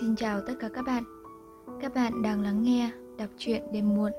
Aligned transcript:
Xin 0.00 0.16
chào 0.16 0.40
tất 0.40 0.52
cả 0.60 0.68
các 0.74 0.84
bạn. 0.86 1.04
Các 1.80 1.94
bạn 1.94 2.22
đang 2.22 2.42
lắng 2.42 2.62
nghe 2.62 2.90
đọc 3.18 3.28
truyện 3.38 3.62
đêm 3.72 3.94
muộn. 3.94 4.12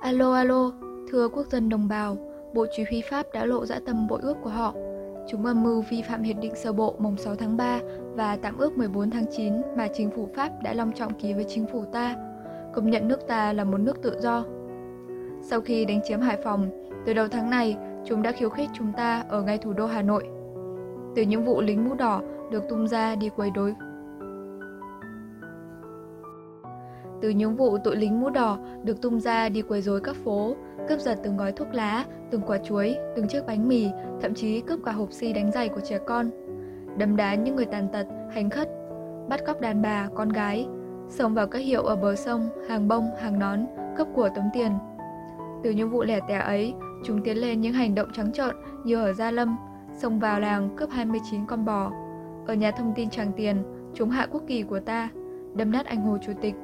Alo 0.00 0.34
alo, 0.34 0.72
thưa 1.10 1.28
quốc 1.28 1.46
dân 1.46 1.68
đồng 1.68 1.88
bào, 1.88 2.16
Bộ 2.54 2.66
Chỉ 2.76 2.84
huy 2.90 3.02
Pháp 3.10 3.26
đã 3.32 3.44
lộ 3.44 3.66
dã 3.66 3.80
tâm 3.86 4.06
bội 4.08 4.20
ước 4.22 4.36
của 4.42 4.50
họ. 4.50 4.74
Chúng 5.30 5.46
âm 5.46 5.62
mưu 5.62 5.84
vi 5.90 6.02
phạm 6.02 6.22
hiệp 6.22 6.36
định 6.40 6.54
sơ 6.56 6.72
bộ 6.72 6.94
mùng 6.98 7.16
6 7.16 7.36
tháng 7.36 7.56
3 7.56 7.80
và 8.14 8.36
tạm 8.36 8.58
ước 8.58 8.78
14 8.78 9.10
tháng 9.10 9.26
9 9.36 9.52
mà 9.76 9.88
chính 9.94 10.10
phủ 10.10 10.28
Pháp 10.34 10.50
đã 10.62 10.74
long 10.74 10.92
trọng 10.92 11.14
ký 11.14 11.32
với 11.32 11.44
chính 11.48 11.66
phủ 11.66 11.84
ta, 11.92 12.16
công 12.74 12.90
nhận 12.90 13.08
nước 13.08 13.26
ta 13.28 13.52
là 13.52 13.64
một 13.64 13.78
nước 13.78 14.02
tự 14.02 14.20
do. 14.20 14.44
Sau 15.42 15.60
khi 15.60 15.84
đánh 15.84 16.00
chiếm 16.04 16.20
Hải 16.20 16.36
Phòng, 16.44 16.86
từ 17.06 17.14
đầu 17.14 17.28
tháng 17.28 17.50
này, 17.50 17.76
chúng 18.06 18.22
đã 18.22 18.32
khiêu 18.32 18.48
khích 18.48 18.70
chúng 18.74 18.92
ta 18.92 19.24
ở 19.28 19.42
ngay 19.42 19.58
thủ 19.58 19.72
đô 19.72 19.86
Hà 19.86 20.02
Nội 20.02 20.33
từ 21.16 21.22
những 21.22 21.44
vụ 21.44 21.60
lính 21.60 21.84
mũ 21.84 21.94
đỏ 21.94 22.22
được 22.50 22.68
tung 22.68 22.88
ra 22.88 23.14
đi 23.14 23.28
quấy 23.36 23.50
rối. 23.54 23.74
Từ 27.22 27.30
những 27.30 27.56
vụ 27.56 27.78
tội 27.84 27.96
lính 27.96 28.20
mũ 28.20 28.30
đỏ 28.30 28.58
được 28.82 29.02
tung 29.02 29.20
ra 29.20 29.48
đi 29.48 29.62
quấy 29.62 29.82
rối 29.82 30.00
các 30.00 30.16
phố, 30.16 30.56
cướp 30.88 31.00
giật 31.00 31.18
từng 31.24 31.36
gói 31.36 31.52
thuốc 31.52 31.68
lá, 31.74 32.04
từng 32.30 32.42
quả 32.46 32.58
chuối, 32.58 32.96
từng 33.16 33.28
chiếc 33.28 33.46
bánh 33.46 33.68
mì, 33.68 33.90
thậm 34.20 34.34
chí 34.34 34.60
cướp 34.60 34.80
cả 34.84 34.92
hộp 34.92 35.12
xi 35.12 35.26
si 35.26 35.32
đánh 35.32 35.52
giày 35.52 35.68
của 35.68 35.80
trẻ 35.80 35.98
con, 36.06 36.30
đấm 36.98 37.16
đá 37.16 37.34
những 37.34 37.56
người 37.56 37.66
tàn 37.66 37.88
tật, 37.92 38.06
hành 38.30 38.50
khất, 38.50 38.68
bắt 39.28 39.40
cóc 39.46 39.60
đàn 39.60 39.82
bà, 39.82 40.08
con 40.14 40.28
gái, 40.28 40.66
xông 41.08 41.34
vào 41.34 41.46
các 41.46 41.58
hiệu 41.58 41.82
ở 41.82 41.96
bờ 41.96 42.14
sông, 42.14 42.48
hàng 42.68 42.88
bông, 42.88 43.10
hàng 43.20 43.38
nón, 43.38 43.60
cướp 43.96 44.08
của 44.14 44.28
tống 44.34 44.50
tiền. 44.52 44.72
Từ 45.62 45.70
những 45.70 45.90
vụ 45.90 46.02
lẻ 46.02 46.20
tẻ 46.28 46.38
ấy, 46.38 46.74
chúng 47.04 47.22
tiến 47.22 47.36
lên 47.36 47.60
những 47.60 47.72
hành 47.72 47.94
động 47.94 48.08
trắng 48.12 48.32
trợn 48.32 48.54
như 48.84 48.96
ở 48.96 49.12
Gia 49.12 49.30
Lâm, 49.30 49.56
xông 49.96 50.18
vào 50.18 50.40
làng 50.40 50.68
cướp 50.76 50.90
29 50.90 51.46
con 51.46 51.64
bò. 51.64 51.92
Ở 52.46 52.54
nhà 52.54 52.70
thông 52.70 52.92
tin 52.94 53.10
Tràng 53.10 53.32
Tiền, 53.36 53.62
chúng 53.94 54.10
hạ 54.10 54.26
quốc 54.30 54.42
kỳ 54.46 54.62
của 54.62 54.80
ta, 54.80 55.08
đâm 55.54 55.72
nát 55.72 55.86
anh 55.86 56.00
Hồ 56.00 56.18
Chủ 56.26 56.32
tịch. 56.40 56.54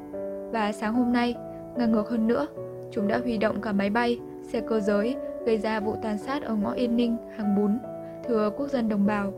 Và 0.52 0.72
sáng 0.72 0.94
hôm 0.94 1.12
nay, 1.12 1.34
ngang 1.76 1.92
ngược 1.92 2.08
hơn 2.08 2.26
nữa, 2.26 2.46
chúng 2.90 3.08
đã 3.08 3.18
huy 3.18 3.38
động 3.38 3.60
cả 3.60 3.72
máy 3.72 3.90
bay, 3.90 4.20
xe 4.42 4.60
cơ 4.60 4.80
giới, 4.80 5.16
gây 5.46 5.58
ra 5.58 5.80
vụ 5.80 5.96
tàn 6.02 6.18
sát 6.18 6.42
ở 6.42 6.54
ngõ 6.54 6.72
Yên 6.72 6.96
Ninh, 6.96 7.16
hàng 7.36 7.56
bún, 7.56 7.78
thừa 8.24 8.50
quốc 8.56 8.70
dân 8.70 8.88
đồng 8.88 9.06
bào. 9.06 9.32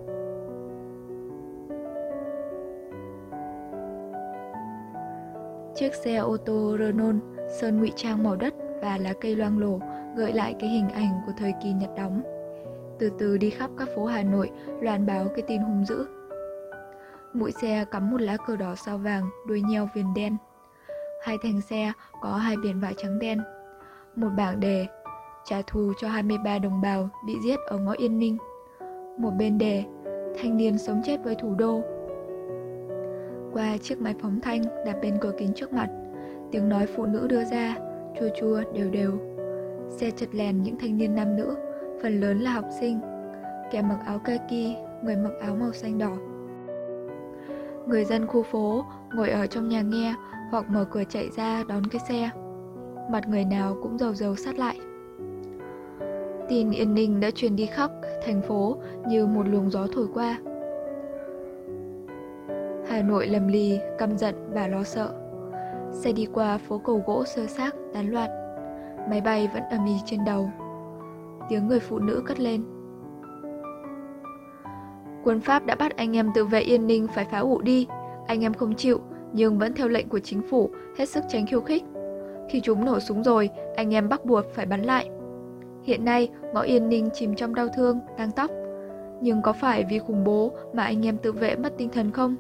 Chiếc 5.75 5.95
xe 5.95 6.17
ô 6.17 6.37
tô 6.37 6.77
Renault 6.79 7.17
sơn 7.61 7.81
ngụy 7.81 7.93
trang 7.97 8.23
màu 8.23 8.37
đất 8.37 8.55
và 8.83 8.99
lá 8.99 9.13
cây 9.21 9.37
loang 9.37 9.59
lổ 9.59 9.81
gợi 10.17 10.33
lại 10.33 10.55
cái 10.61 10.71
hình 10.71 10.89
ảnh 10.89 11.21
của 11.27 11.33
thời 11.39 11.53
kỳ 11.63 11.73
Nhật 11.73 11.91
đóng 11.97 12.23
từ 13.03 13.11
từ 13.19 13.37
đi 13.37 13.51
khắp 13.51 13.71
các 13.79 13.89
phố 13.97 14.05
Hà 14.05 14.23
Nội 14.23 14.51
loan 14.81 15.07
báo 15.07 15.27
cái 15.37 15.43
tin 15.49 15.61
hung 15.61 15.85
dữ. 15.85 16.07
Mũi 17.33 17.53
xe 17.53 17.85
cắm 17.91 18.11
một 18.11 18.21
lá 18.21 18.37
cờ 18.47 18.57
đỏ 18.57 18.75
sao 18.75 18.99
vàng 18.99 19.29
đuôi 19.47 19.63
nheo 19.63 19.89
viền 19.95 20.15
đen. 20.15 20.37
Hai 21.25 21.39
thành 21.43 21.61
xe 21.61 21.93
có 22.21 22.37
hai 22.37 22.57
biển 22.57 22.81
vải 22.81 22.95
trắng 22.97 23.19
đen. 23.19 23.39
Một 24.17 24.29
bảng 24.37 24.61
đề 24.61 24.87
trả 25.45 25.63
thù 25.67 25.93
cho 26.01 26.09
23 26.09 26.59
đồng 26.59 26.81
bào 26.81 27.09
bị 27.27 27.35
giết 27.45 27.59
ở 27.67 27.79
ngõ 27.79 27.93
Yên 27.93 28.19
Ninh. 28.19 28.37
Một 29.19 29.31
bên 29.39 29.59
đề 29.59 29.85
thanh 30.43 30.57
niên 30.57 30.79
sống 30.79 31.03
chết 31.05 31.25
với 31.25 31.35
thủ 31.35 31.55
đô. 31.55 31.83
Qua 33.53 33.77
chiếc 33.83 34.01
máy 34.01 34.15
phóng 34.23 34.41
thanh 34.41 34.63
đặt 34.87 34.97
bên 35.03 35.19
cửa 35.21 35.33
kính 35.39 35.53
trước 35.55 35.73
mặt, 35.73 35.89
tiếng 36.53 36.69
nói 36.69 36.87
phụ 36.97 37.07
nữ 37.07 37.27
đưa 37.29 37.45
ra, 37.45 37.77
chua 38.21 38.29
chua 38.41 38.63
đều 38.75 38.91
đều. 38.91 39.13
Xe 39.91 40.11
chật 40.11 40.29
lèn 40.33 40.63
những 40.63 40.79
thanh 40.79 40.99
niên 40.99 41.15
nam 41.15 41.37
nữ 41.37 41.57
phần 42.03 42.21
lớn 42.21 42.41
là 42.41 42.51
học 42.51 42.65
sinh, 42.81 43.01
kẻ 43.71 43.83
mặc 43.83 43.99
áo 44.07 44.19
kaki, 44.19 44.77
người 45.05 45.17
mặc 45.17 45.33
áo 45.41 45.57
màu 45.61 45.73
xanh 45.73 45.99
đỏ. 45.99 46.17
Người 47.87 48.05
dân 48.05 48.27
khu 48.27 48.43
phố 48.43 48.85
ngồi 49.15 49.31
ở 49.31 49.47
trong 49.47 49.69
nhà 49.69 49.83
nghe 49.83 50.15
hoặc 50.51 50.71
mở 50.71 50.85
cửa 50.91 51.03
chạy 51.09 51.29
ra 51.37 51.65
đón 51.69 51.83
cái 51.87 52.01
xe. 52.09 52.31
Mặt 53.11 53.29
người 53.29 53.45
nào 53.45 53.77
cũng 53.83 53.99
dầu 53.99 54.15
dầu 54.15 54.37
sát 54.37 54.59
lại. 54.59 54.79
Tin 56.49 56.71
yên 56.71 56.95
ninh 56.95 57.21
đã 57.21 57.31
truyền 57.31 57.57
đi 57.57 57.67
khắp 57.67 57.91
thành 58.27 58.43
phố 58.43 58.77
như 59.09 59.27
một 59.27 59.49
luồng 59.49 59.71
gió 59.71 59.87
thổi 59.95 60.07
qua. 60.15 60.39
Hà 62.89 63.03
Nội 63.03 63.27
lầm 63.27 63.49
lì, 63.49 63.79
căm 63.99 64.19
giận 64.19 64.35
và 64.55 64.67
lo 64.67 64.83
sợ. 64.83 65.11
Xe 65.93 66.13
đi 66.13 66.27
qua 66.33 66.59
phố 66.59 66.79
cầu 66.79 67.03
gỗ 67.07 67.25
sơ 67.25 67.47
xác, 67.47 67.75
tán 67.95 68.11
loạn. 68.11 68.31
Máy 69.11 69.21
bay 69.21 69.49
vẫn 69.55 69.63
ầm 69.71 69.87
ĩ 69.87 69.97
trên 70.07 70.25
đầu 70.25 70.51
tiếng 71.53 71.69
người 71.69 71.81
phụ 71.81 71.99
nữ 71.99 72.23
cất 72.27 72.41
lên. 72.41 72.63
Quân 75.25 75.41
Pháp 75.41 75.67
đã 75.67 75.75
bắt 75.75 75.97
anh 75.97 76.17
em 76.17 76.31
tự 76.35 76.45
vệ 76.45 76.61
Yên 76.61 76.87
Ninh 76.87 77.07
phải 77.15 77.25
phá 77.25 77.39
ủ 77.39 77.61
đi. 77.61 77.87
Anh 78.27 78.45
em 78.45 78.55
không 78.55 78.75
chịu, 78.75 79.01
nhưng 79.33 79.59
vẫn 79.59 79.75
theo 79.75 79.89
lệnh 79.89 80.09
của 80.09 80.19
chính 80.19 80.43
phủ, 80.51 80.71
hết 80.99 81.09
sức 81.09 81.25
tránh 81.29 81.47
khiêu 81.47 81.61
khích. 81.61 81.85
Khi 82.51 82.61
chúng 82.61 82.85
nổ 82.85 83.01
súng 83.01 83.23
rồi, 83.23 83.51
anh 83.77 83.95
em 83.95 84.09
bắt 84.09 84.25
buộc 84.25 84.45
phải 84.55 84.67
bắn 84.67 84.83
lại. 84.83 85.11
Hiện 85.83 86.05
nay, 86.05 86.29
ngõ 86.55 86.61
Yên 86.61 86.89
Ninh 86.89 87.09
chìm 87.15 87.35
trong 87.35 87.55
đau 87.55 87.69
thương, 87.77 88.01
tăng 88.19 88.31
tóc. 88.31 88.51
Nhưng 89.21 89.43
có 89.43 89.53
phải 89.53 89.85
vì 89.91 89.99
khủng 89.99 90.25
bố 90.25 90.53
mà 90.73 90.85
anh 90.85 91.07
em 91.07 91.17
tự 91.17 91.33
vệ 91.33 91.57
mất 91.57 91.73
tinh 91.79 91.89
thần 91.89 92.11
không? 92.11 92.37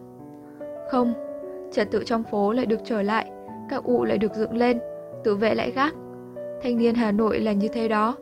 Không, 0.90 1.12
trật 1.72 1.90
tự 1.90 2.02
trong 2.04 2.24
phố 2.24 2.52
lại 2.52 2.66
được 2.66 2.80
trở 2.84 3.02
lại, 3.02 3.30
các 3.70 3.84
ụ 3.84 4.04
lại 4.04 4.18
được 4.18 4.34
dựng 4.34 4.56
lên, 4.56 4.78
tự 5.24 5.36
vệ 5.36 5.54
lại 5.54 5.70
gác. 5.70 5.94
Thanh 6.62 6.78
niên 6.78 6.94
Hà 6.94 7.12
Nội 7.12 7.40
là 7.40 7.52
như 7.52 7.68
thế 7.68 7.88
đó. 7.88 8.16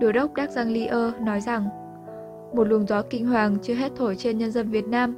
Đô 0.00 0.12
đốc 0.12 0.34
Đắc 0.34 0.50
Giang 0.50 0.70
Li 0.70 0.86
ơ 0.86 1.12
nói 1.20 1.40
rằng 1.40 1.68
một 2.54 2.68
luồng 2.68 2.86
gió 2.86 3.02
kinh 3.02 3.26
hoàng 3.26 3.56
chưa 3.62 3.74
hết 3.74 3.92
thổi 3.96 4.16
trên 4.16 4.38
nhân 4.38 4.50
dân 4.50 4.70
Việt 4.70 4.84
Nam. 4.84 5.14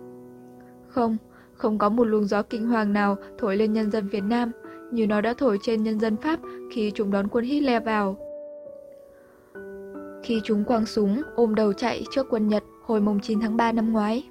Không, 0.89 1.17
không 1.53 1.79
có 1.79 1.89
một 1.89 2.05
luồng 2.05 2.27
gió 2.27 2.43
kinh 2.43 2.67
hoàng 2.67 2.93
nào 2.93 3.17
thổi 3.39 3.57
lên 3.57 3.73
nhân 3.73 3.91
dân 3.91 4.09
Việt 4.09 4.25
Nam 4.25 4.53
như 4.93 5.07
nó 5.07 5.21
đã 5.21 5.35
thổi 5.39 5.59
trên 5.63 5.83
nhân 5.83 6.01
dân 6.01 6.17
Pháp 6.17 6.41
khi 6.73 6.91
chúng 6.95 7.11
đón 7.11 7.29
quân 7.29 7.45
Hitler 7.45 7.83
vào. 7.85 8.17
Khi 10.23 10.41
chúng 10.45 10.65
quăng 10.65 10.87
súng 10.87 11.23
ôm 11.37 11.55
đầu 11.55 11.73
chạy 11.73 12.05
trước 12.11 12.27
quân 12.31 12.49
Nhật 12.49 12.63
hồi 12.85 13.01
mùng 13.01 13.21
9 13.21 13.41
tháng 13.41 13.57
3 13.57 13.73
năm 13.73 13.93
ngoái. 13.93 14.29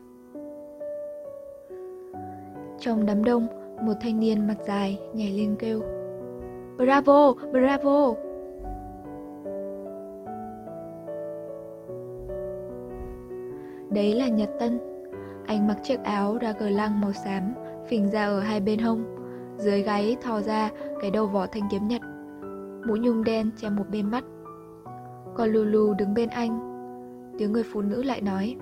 Trong 2.79 3.05
đám 3.05 3.23
đông, 3.23 3.47
một 3.81 3.94
thanh 4.01 4.19
niên 4.19 4.47
mặt 4.47 4.57
dài 4.67 5.00
nhảy 5.13 5.31
lên 5.31 5.55
kêu 5.59 5.81
Bravo, 6.78 7.34
bravo! 7.51 8.24
Đấy 13.95 14.13
là 14.13 14.28
Nhật 14.28 14.50
Tân. 14.59 14.79
Anh 15.45 15.67
mặc 15.67 15.78
chiếc 15.83 16.03
áo 16.03 16.38
ra 16.41 16.53
gờ 16.59 16.69
lăng 16.69 17.01
màu 17.01 17.13
xám, 17.13 17.53
phình 17.88 18.09
ra 18.09 18.25
ở 18.25 18.39
hai 18.39 18.59
bên 18.59 18.79
hông. 18.79 19.06
Dưới 19.57 19.81
gáy 19.81 20.17
thò 20.22 20.41
ra 20.41 20.69
cái 21.01 21.11
đầu 21.11 21.28
vỏ 21.28 21.45
thanh 21.45 21.63
kiếm 21.72 21.88
nhật. 21.88 22.01
Mũ 22.88 22.95
nhung 22.95 23.23
đen 23.23 23.51
che 23.57 23.69
một 23.69 23.84
bên 23.91 24.11
mắt. 24.11 24.23
Còn 25.35 25.50
Lulu 25.50 25.94
đứng 25.94 26.13
bên 26.13 26.29
anh. 26.29 26.59
Tiếng 27.38 27.51
người 27.51 27.63
phụ 27.73 27.81
nữ 27.81 28.03
lại 28.03 28.22
nói. 28.22 28.55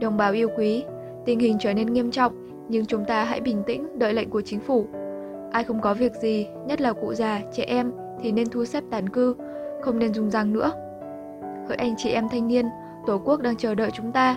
Đồng 0.00 0.16
bào 0.16 0.32
yêu 0.32 0.48
quý, 0.56 0.84
tình 1.24 1.38
hình 1.38 1.56
trở 1.60 1.74
nên 1.74 1.86
nghiêm 1.86 2.10
trọng, 2.10 2.32
nhưng 2.68 2.86
chúng 2.86 3.04
ta 3.04 3.24
hãy 3.24 3.40
bình 3.40 3.62
tĩnh 3.66 3.98
đợi 3.98 4.14
lệnh 4.14 4.30
của 4.30 4.40
chính 4.40 4.60
phủ. 4.60 4.86
Ai 5.52 5.64
không 5.64 5.80
có 5.80 5.94
việc 5.94 6.12
gì, 6.14 6.46
nhất 6.66 6.80
là 6.80 6.92
cụ 6.92 7.14
già, 7.14 7.40
trẻ 7.52 7.64
em, 7.64 7.92
thì 8.20 8.32
nên 8.32 8.48
thu 8.48 8.64
xếp 8.64 8.84
tản 8.90 9.08
cư, 9.08 9.36
không 9.80 9.98
nên 9.98 10.14
dùng 10.14 10.30
răng 10.30 10.52
nữa. 10.52 10.72
Hỡi 11.68 11.76
anh 11.76 11.94
chị 11.96 12.10
em 12.10 12.28
thanh 12.28 12.48
niên, 12.48 12.66
Tổ 13.08 13.18
quốc 13.24 13.42
đang 13.42 13.56
chờ 13.56 13.74
đợi 13.74 13.90
chúng 13.94 14.12
ta. 14.12 14.36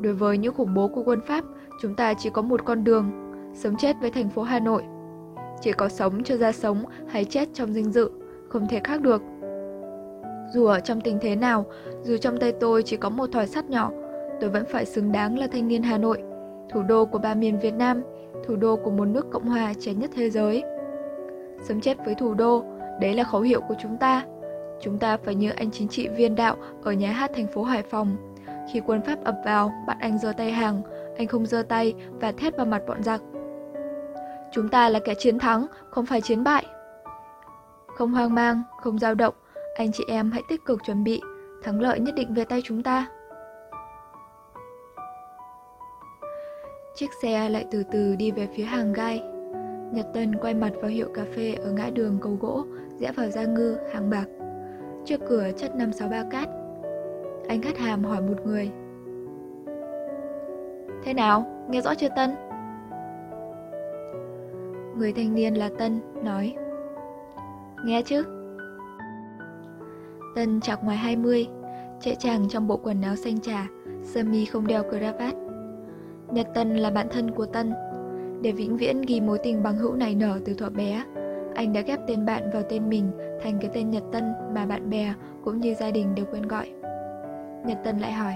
Đối 0.00 0.12
với 0.12 0.38
những 0.38 0.54
khủng 0.54 0.74
bố 0.74 0.88
của 0.88 1.02
quân 1.02 1.20
Pháp, 1.20 1.44
chúng 1.80 1.94
ta 1.94 2.14
chỉ 2.14 2.30
có 2.30 2.42
một 2.42 2.64
con 2.64 2.84
đường, 2.84 3.10
sống 3.54 3.76
chết 3.76 3.96
với 4.00 4.10
thành 4.10 4.28
phố 4.28 4.42
Hà 4.42 4.60
Nội. 4.60 4.82
Chỉ 5.60 5.72
có 5.72 5.88
sống 5.88 6.24
cho 6.24 6.36
ra 6.36 6.52
sống 6.52 6.84
hay 7.08 7.24
chết 7.24 7.48
trong 7.54 7.74
danh 7.74 7.92
dự, 7.92 8.10
không 8.48 8.66
thể 8.68 8.80
khác 8.84 9.00
được. 9.00 9.22
Dù 10.54 10.66
ở 10.66 10.80
trong 10.80 11.00
tình 11.00 11.18
thế 11.20 11.36
nào, 11.36 11.64
dù 12.02 12.16
trong 12.16 12.36
tay 12.36 12.52
tôi 12.52 12.82
chỉ 12.82 12.96
có 12.96 13.08
một 13.08 13.32
thỏi 13.32 13.46
sắt 13.46 13.70
nhỏ, 13.70 13.90
tôi 14.40 14.50
vẫn 14.50 14.64
phải 14.72 14.84
xứng 14.84 15.12
đáng 15.12 15.38
là 15.38 15.46
thanh 15.46 15.68
niên 15.68 15.82
Hà 15.82 15.98
Nội, 15.98 16.22
thủ 16.70 16.82
đô 16.82 17.04
của 17.04 17.18
ba 17.18 17.34
miền 17.34 17.58
Việt 17.58 17.74
Nam, 17.74 18.02
thủ 18.46 18.56
đô 18.56 18.76
của 18.76 18.90
một 18.90 19.04
nước 19.04 19.26
Cộng 19.30 19.48
hòa 19.48 19.72
trẻ 19.80 19.94
nhất 19.94 20.10
thế 20.14 20.30
giới. 20.30 20.62
Sống 21.68 21.80
chết 21.80 21.96
với 22.04 22.14
thủ 22.14 22.34
đô, 22.34 22.64
đấy 23.00 23.14
là 23.14 23.24
khẩu 23.24 23.40
hiệu 23.40 23.60
của 23.60 23.74
chúng 23.82 23.96
ta. 23.96 24.24
Chúng 24.80 24.98
ta 24.98 25.16
phải 25.16 25.34
như 25.34 25.50
anh 25.50 25.70
chính 25.70 25.88
trị 25.88 26.08
viên 26.08 26.34
đạo 26.34 26.56
ở 26.82 26.92
nhà 26.92 27.12
hát 27.12 27.30
thành 27.34 27.46
phố 27.46 27.62
Hải 27.62 27.82
Phòng. 27.82 28.16
Khi 28.72 28.80
quân 28.86 29.02
Pháp 29.02 29.24
ập 29.24 29.36
vào, 29.44 29.72
bắt 29.86 29.96
anh 30.00 30.18
giơ 30.18 30.32
tay 30.32 30.50
hàng, 30.50 30.82
anh 31.16 31.26
không 31.26 31.46
giơ 31.46 31.62
tay 31.62 31.94
và 32.20 32.32
thét 32.32 32.56
vào 32.56 32.66
mặt 32.66 32.82
bọn 32.86 33.02
giặc. 33.02 33.20
Chúng 34.52 34.68
ta 34.68 34.88
là 34.88 34.98
kẻ 34.98 35.14
chiến 35.18 35.38
thắng, 35.38 35.66
không 35.90 36.06
phải 36.06 36.20
chiến 36.20 36.44
bại. 36.44 36.66
Không 37.86 38.12
hoang 38.12 38.34
mang, 38.34 38.62
không 38.80 38.98
dao 38.98 39.14
động, 39.14 39.34
anh 39.76 39.92
chị 39.92 40.04
em 40.08 40.30
hãy 40.30 40.42
tích 40.48 40.64
cực 40.64 40.84
chuẩn 40.84 41.04
bị, 41.04 41.20
thắng 41.62 41.80
lợi 41.80 42.00
nhất 42.00 42.14
định 42.14 42.34
về 42.34 42.44
tay 42.44 42.62
chúng 42.64 42.82
ta. 42.82 43.06
Chiếc 46.94 47.10
xe 47.22 47.48
lại 47.48 47.66
từ 47.70 47.82
từ 47.92 48.16
đi 48.16 48.30
về 48.30 48.48
phía 48.56 48.64
hàng 48.64 48.92
gai. 48.92 49.22
Nhật 49.92 50.06
Tân 50.14 50.34
quay 50.34 50.54
mặt 50.54 50.70
vào 50.80 50.90
hiệu 50.90 51.08
cà 51.14 51.24
phê 51.36 51.54
ở 51.54 51.72
ngã 51.72 51.90
đường 51.90 52.18
cầu 52.22 52.36
gỗ, 52.40 52.64
rẽ 52.98 53.12
vào 53.12 53.28
Gia 53.28 53.44
Ngư, 53.44 53.76
hàng 53.92 54.10
bạc. 54.10 54.26
Trước 55.08 55.20
cửa 55.28 55.50
chất 55.56 55.76
563 55.76 56.30
cát 56.30 56.48
Anh 57.48 57.60
cắt 57.60 57.78
hàm 57.78 58.04
hỏi 58.04 58.22
một 58.22 58.46
người 58.46 58.70
Thế 61.04 61.14
nào, 61.14 61.66
nghe 61.70 61.80
rõ 61.80 61.94
chưa 61.94 62.08
Tân? 62.16 62.30
Người 64.98 65.12
thanh 65.12 65.34
niên 65.34 65.54
là 65.54 65.70
Tân, 65.78 66.00
nói 66.22 66.54
Nghe 67.84 68.02
chứ? 68.02 68.24
Tân 70.34 70.60
chạc 70.60 70.84
ngoài 70.84 70.96
20, 70.96 71.46
trẻ 72.00 72.14
chàng 72.18 72.48
trong 72.48 72.68
bộ 72.68 72.76
quần 72.76 73.02
áo 73.02 73.16
xanh 73.16 73.40
trà, 73.40 73.66
sơ 74.02 74.22
mi 74.22 74.44
không 74.44 74.66
đeo 74.66 74.82
cravat. 74.82 75.34
Nhật 76.30 76.46
Tân 76.54 76.76
là 76.76 76.90
bạn 76.90 77.06
thân 77.10 77.30
của 77.30 77.46
Tân. 77.46 77.72
Để 78.42 78.52
vĩnh 78.52 78.76
viễn 78.76 79.02
ghi 79.02 79.20
mối 79.20 79.38
tình 79.42 79.62
bằng 79.62 79.76
hữu 79.76 79.94
này 79.94 80.14
nở 80.14 80.40
từ 80.44 80.54
thuở 80.54 80.70
bé, 80.70 81.04
anh 81.54 81.72
đã 81.72 81.80
ghép 81.80 82.00
tên 82.06 82.26
bạn 82.26 82.50
vào 82.52 82.62
tên 82.68 82.88
mình 82.88 83.10
thành 83.42 83.58
cái 83.60 83.70
tên 83.74 83.90
Nhật 83.90 84.02
Tân 84.12 84.32
mà 84.54 84.66
bạn 84.66 84.90
bè 84.90 85.14
cũng 85.44 85.60
như 85.60 85.74
gia 85.74 85.90
đình 85.90 86.14
đều 86.14 86.26
quên 86.30 86.42
gọi. 86.42 86.72
Nhật 87.66 87.78
Tân 87.84 87.98
lại 87.98 88.12
hỏi, 88.12 88.34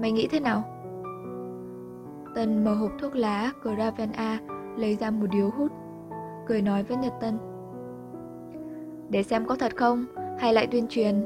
Mày 0.00 0.12
nghĩ 0.12 0.28
thế 0.30 0.40
nào? 0.40 0.62
Tân 2.34 2.64
mở 2.64 2.74
hộp 2.74 2.90
thuốc 3.00 3.16
lá 3.16 3.52
Graven 3.62 4.12
A 4.12 4.38
lấy 4.76 4.96
ra 4.96 5.10
một 5.10 5.26
điếu 5.32 5.50
hút, 5.50 5.72
cười 6.46 6.62
nói 6.62 6.82
với 6.82 6.96
Nhật 6.96 7.12
Tân, 7.20 7.38
Để 9.08 9.22
xem 9.22 9.46
có 9.46 9.56
thật 9.56 9.76
không 9.76 10.04
hay 10.38 10.52
lại 10.52 10.66
tuyên 10.66 10.86
truyền 10.88 11.24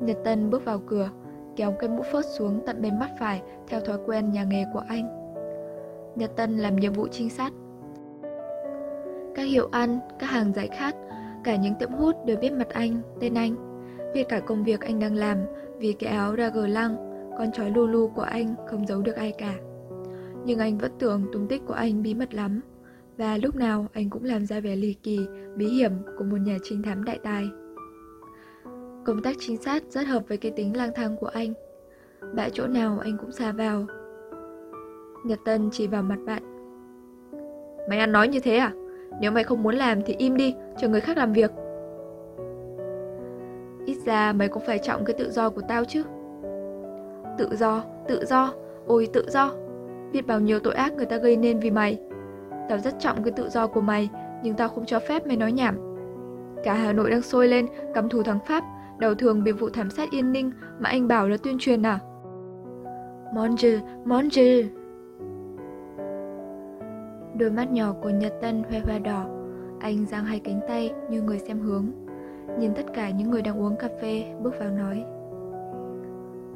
Nhật 0.00 0.16
Tân 0.24 0.50
bước 0.50 0.64
vào 0.64 0.78
cửa, 0.86 1.10
kéo 1.56 1.72
cái 1.78 1.88
mũ 1.88 2.02
phớt 2.12 2.24
xuống 2.26 2.60
tận 2.66 2.82
bên 2.82 2.98
mắt 2.98 3.10
phải 3.18 3.42
theo 3.68 3.80
thói 3.80 3.98
quen 4.06 4.32
nhà 4.32 4.44
nghề 4.44 4.64
của 4.72 4.82
anh 4.88 5.24
Nhật 6.16 6.36
Tân 6.36 6.58
làm 6.58 6.76
nhiệm 6.76 6.92
vụ 6.92 7.08
trinh 7.08 7.30
sát 7.30 7.52
các 9.34 9.42
hiệu 9.42 9.68
ăn, 9.72 9.98
các 10.18 10.26
hàng 10.26 10.52
giải 10.52 10.68
khát, 10.68 10.94
cả 11.44 11.56
những 11.56 11.74
tiệm 11.78 11.92
hút 11.92 12.16
đều 12.26 12.36
biết 12.36 12.52
mặt 12.52 12.68
anh, 12.68 13.00
tên 13.20 13.34
anh. 13.34 13.54
Biết 14.14 14.24
cả 14.28 14.40
công 14.40 14.64
việc 14.64 14.80
anh 14.80 14.98
đang 14.98 15.14
làm 15.14 15.38
vì 15.78 15.92
cái 15.92 16.12
áo 16.12 16.34
ra 16.34 16.48
gờ 16.48 16.66
lăng, 16.66 16.96
con 17.38 17.52
chó 17.52 17.64
Lulu 17.74 18.08
của 18.08 18.22
anh 18.22 18.54
không 18.70 18.86
giấu 18.86 19.02
được 19.02 19.16
ai 19.16 19.32
cả. 19.38 19.54
Nhưng 20.44 20.58
anh 20.58 20.78
vẫn 20.78 20.92
tưởng 20.98 21.26
tung 21.32 21.48
tích 21.48 21.62
của 21.66 21.74
anh 21.74 22.02
bí 22.02 22.14
mật 22.14 22.34
lắm. 22.34 22.60
Và 23.16 23.36
lúc 23.36 23.56
nào 23.56 23.86
anh 23.92 24.10
cũng 24.10 24.24
làm 24.24 24.46
ra 24.46 24.60
vẻ 24.60 24.76
lì 24.76 24.94
kỳ, 25.02 25.26
bí 25.56 25.66
hiểm 25.66 25.92
của 26.18 26.24
một 26.24 26.36
nhà 26.36 26.56
trinh 26.62 26.82
thám 26.82 27.04
đại 27.04 27.18
tài. 27.22 27.44
Công 29.04 29.22
tác 29.22 29.36
trinh 29.38 29.56
sát 29.56 29.82
rất 29.88 30.06
hợp 30.06 30.22
với 30.28 30.38
cái 30.38 30.52
tính 30.56 30.76
lang 30.76 30.90
thang 30.94 31.16
của 31.16 31.26
anh. 31.26 31.52
Bãi 32.34 32.50
chỗ 32.50 32.66
nào 32.66 32.98
anh 32.98 33.16
cũng 33.18 33.32
xa 33.32 33.52
vào. 33.52 33.86
Nhật 35.24 35.38
Tân 35.44 35.68
chỉ 35.72 35.86
vào 35.86 36.02
mặt 36.02 36.18
bạn. 36.26 36.42
Mày 37.88 37.98
ăn 37.98 38.12
nói 38.12 38.28
như 38.28 38.40
thế 38.40 38.56
à? 38.56 38.72
Nếu 39.20 39.30
mày 39.30 39.44
không 39.44 39.62
muốn 39.62 39.74
làm 39.74 40.02
thì 40.02 40.14
im 40.18 40.36
đi, 40.36 40.54
cho 40.78 40.88
người 40.88 41.00
khác 41.00 41.16
làm 41.16 41.32
việc. 41.32 41.50
Ít 43.86 43.96
ra 44.06 44.32
mày 44.32 44.48
cũng 44.48 44.62
phải 44.66 44.78
trọng 44.78 45.04
cái 45.04 45.14
tự 45.18 45.30
do 45.30 45.50
của 45.50 45.62
tao 45.68 45.84
chứ. 45.84 46.02
Tự 47.38 47.56
do, 47.56 47.84
tự 48.08 48.24
do, 48.24 48.52
ôi 48.86 49.08
tự 49.12 49.24
do. 49.30 49.52
Biết 50.12 50.26
bao 50.26 50.40
nhiêu 50.40 50.60
tội 50.60 50.74
ác 50.74 50.92
người 50.92 51.06
ta 51.06 51.16
gây 51.16 51.36
nên 51.36 51.58
vì 51.58 51.70
mày. 51.70 51.98
Tao 52.68 52.78
rất 52.78 52.94
trọng 53.00 53.22
cái 53.22 53.32
tự 53.36 53.48
do 53.48 53.66
của 53.66 53.80
mày, 53.80 54.08
nhưng 54.42 54.54
tao 54.54 54.68
không 54.68 54.86
cho 54.86 54.98
phép 54.98 55.26
mày 55.26 55.36
nói 55.36 55.52
nhảm. 55.52 55.76
Cả 56.64 56.74
Hà 56.74 56.92
Nội 56.92 57.10
đang 57.10 57.22
sôi 57.22 57.48
lên, 57.48 57.66
cầm 57.94 58.08
thù 58.08 58.22
thằng 58.22 58.38
Pháp, 58.46 58.64
đầu 58.98 59.14
thường 59.14 59.44
bị 59.44 59.52
vụ 59.52 59.68
thảm 59.68 59.90
sát 59.90 60.10
Yên 60.10 60.32
Ninh 60.32 60.50
mà 60.78 60.90
anh 60.90 61.08
bảo 61.08 61.28
là 61.28 61.36
tuyên 61.36 61.56
truyền 61.60 61.86
à? 61.86 61.98
Mon 63.34 63.56
Dieu, 63.56 63.78
mon 64.04 64.30
Dieu. 64.30 64.64
Đôi 67.38 67.50
mắt 67.50 67.72
nhỏ 67.72 67.92
của 68.02 68.10
Nhật 68.10 68.32
Tân 68.40 68.62
hoe 68.70 68.80
hoe 68.80 68.98
đỏ, 68.98 69.26
Anh 69.80 70.06
giang 70.06 70.24
hai 70.24 70.40
cánh 70.40 70.60
tay 70.68 70.92
như 71.10 71.22
người 71.22 71.38
xem 71.38 71.60
hướng. 71.60 71.86
Nhìn 72.58 72.74
tất 72.74 72.82
cả 72.94 73.10
những 73.10 73.30
người 73.30 73.42
đang 73.42 73.60
uống 73.60 73.76
cà 73.76 73.88
phê, 74.02 74.24
Bước 74.42 74.54
vào 74.58 74.70
nói. 74.70 75.04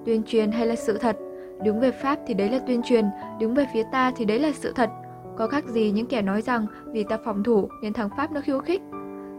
Tuyên 0.04 0.22
truyền 0.26 0.50
hay 0.50 0.66
là 0.66 0.76
sự 0.76 0.98
thật? 0.98 1.16
Đứng 1.62 1.80
về 1.80 1.90
Pháp 1.90 2.18
thì 2.26 2.34
đấy 2.34 2.50
là 2.50 2.58
tuyên 2.66 2.82
truyền, 2.82 3.04
Đứng 3.40 3.54
về 3.54 3.66
phía 3.74 3.82
ta 3.92 4.12
thì 4.16 4.24
đấy 4.24 4.38
là 4.38 4.52
sự 4.54 4.72
thật. 4.76 4.90
Có 5.36 5.46
khác 5.46 5.64
gì 5.64 5.90
những 5.90 6.06
kẻ 6.06 6.22
nói 6.22 6.42
rằng 6.42 6.66
Vì 6.92 7.04
ta 7.04 7.18
phòng 7.24 7.42
thủ 7.42 7.68
nên 7.82 7.92
thằng 7.92 8.10
Pháp 8.16 8.32
nó 8.32 8.40
khiêu 8.40 8.60
khích? 8.60 8.82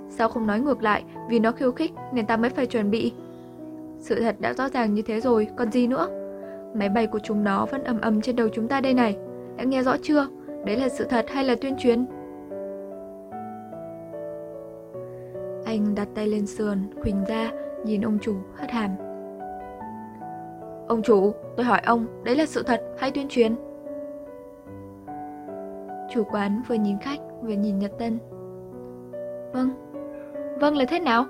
Sao 0.09 0.29
không 0.29 0.47
nói 0.47 0.59
ngược 0.59 0.83
lại, 0.83 1.03
Vì 1.29 1.39
nó 1.39 1.51
khiêu 1.51 1.71
khích 1.71 1.91
nên 2.13 2.25
ta 2.25 2.37
mới 2.37 2.49
phải 2.49 2.65
chuẩn 2.65 2.91
bị? 2.91 3.13
Sự 3.99 4.21
thật 4.21 4.35
đã 4.39 4.53
rõ 4.53 4.69
ràng 4.69 4.93
như 4.93 5.01
thế 5.01 5.21
rồi, 5.21 5.47
Còn 5.57 5.71
gì 5.71 5.87
nữa? 5.87 6.07
Máy 6.75 6.89
bay 6.89 7.07
của 7.07 7.19
chúng 7.23 7.43
nó 7.43 7.65
vẫn 7.65 7.83
ầm 7.83 8.01
ầm 8.01 8.21
trên 8.21 8.35
đầu 8.35 8.47
chúng 8.53 8.67
ta 8.67 8.81
đây 8.81 8.93
này. 8.93 9.17
Đã 9.57 9.63
nghe 9.63 9.83
rõ 9.83 9.97
chưa? 10.01 10.27
Đấy 10.65 10.77
là 10.77 10.89
sự 10.89 11.05
thật 11.05 11.25
hay 11.29 11.43
là 11.43 11.55
tuyên 11.61 11.75
truyền? 11.77 12.05
Anh 15.65 15.95
đặt 15.95 16.07
tay 16.15 16.27
lên 16.27 16.47
sườn, 16.47 16.77
khuỳnh 17.01 17.23
ra, 17.27 17.51
nhìn 17.85 18.01
ông 18.01 18.17
chủ, 18.21 18.35
hất 18.55 18.71
hàm. 18.71 18.89
Ông 20.87 21.01
chủ, 21.03 21.33
tôi 21.57 21.65
hỏi 21.65 21.81
ông, 21.85 22.05
đấy 22.23 22.35
là 22.35 22.45
sự 22.45 22.63
thật 22.63 22.81
hay 22.97 23.11
tuyên 23.11 23.27
truyền? 23.27 23.55
Chủ 26.13 26.23
quán 26.31 26.61
vừa 26.67 26.75
nhìn 26.75 26.97
khách, 26.99 27.19
vừa 27.41 27.53
nhìn 27.53 27.79
Nhật 27.79 27.91
Tân. 27.99 28.19
Vâng, 29.53 29.69
vâng 30.59 30.77
là 30.77 30.85
thế 30.85 30.99
nào? 30.99 31.25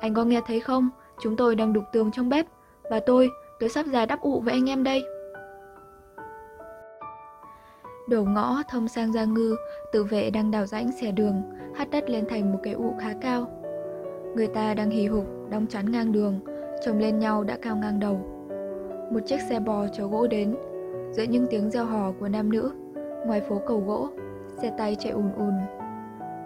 Anh 0.00 0.14
có 0.14 0.24
nghe 0.24 0.40
thấy 0.46 0.60
không? 0.60 0.90
Chúng 1.20 1.36
tôi 1.36 1.54
đang 1.54 1.72
đục 1.72 1.84
tường 1.92 2.10
trong 2.10 2.28
bếp, 2.28 2.46
và 2.90 3.00
tôi, 3.00 3.30
tôi 3.60 3.68
sắp 3.68 3.86
ra 3.86 4.06
đắp 4.06 4.20
ụ 4.20 4.40
với 4.40 4.54
anh 4.54 4.68
em 4.68 4.84
đây. 4.84 5.02
Đầu 8.08 8.24
ngõ 8.24 8.62
thông 8.68 8.88
sang 8.88 9.12
Gia 9.12 9.24
Ngư, 9.24 9.56
tự 9.92 10.04
vệ 10.04 10.30
đang 10.30 10.50
đào 10.50 10.66
rãnh 10.66 10.92
xẻ 10.92 11.12
đường, 11.12 11.42
hắt 11.74 11.90
đất 11.90 12.10
lên 12.10 12.24
thành 12.28 12.52
một 12.52 12.58
cái 12.62 12.72
ụ 12.72 12.94
khá 13.00 13.12
cao. 13.20 13.46
Người 14.36 14.46
ta 14.46 14.74
đang 14.74 14.90
hì 14.90 15.06
hục, 15.06 15.24
đóng 15.50 15.66
chắn 15.66 15.92
ngang 15.92 16.12
đường, 16.12 16.40
chồng 16.84 16.98
lên 16.98 17.18
nhau 17.18 17.44
đã 17.44 17.58
cao 17.62 17.76
ngang 17.76 18.00
đầu. 18.00 18.20
Một 19.12 19.20
chiếc 19.26 19.40
xe 19.48 19.60
bò 19.60 19.86
chở 19.92 20.06
gỗ 20.06 20.26
đến, 20.26 20.56
giữa 21.10 21.22
những 21.22 21.46
tiếng 21.50 21.70
reo 21.70 21.84
hò 21.84 22.12
của 22.20 22.28
nam 22.28 22.50
nữ, 22.50 22.72
ngoài 23.26 23.40
phố 23.40 23.60
cầu 23.66 23.80
gỗ, 23.80 24.08
xe 24.62 24.72
tay 24.78 24.96
chạy 24.98 25.12
ùn 25.12 25.32
ùn. 25.36 25.54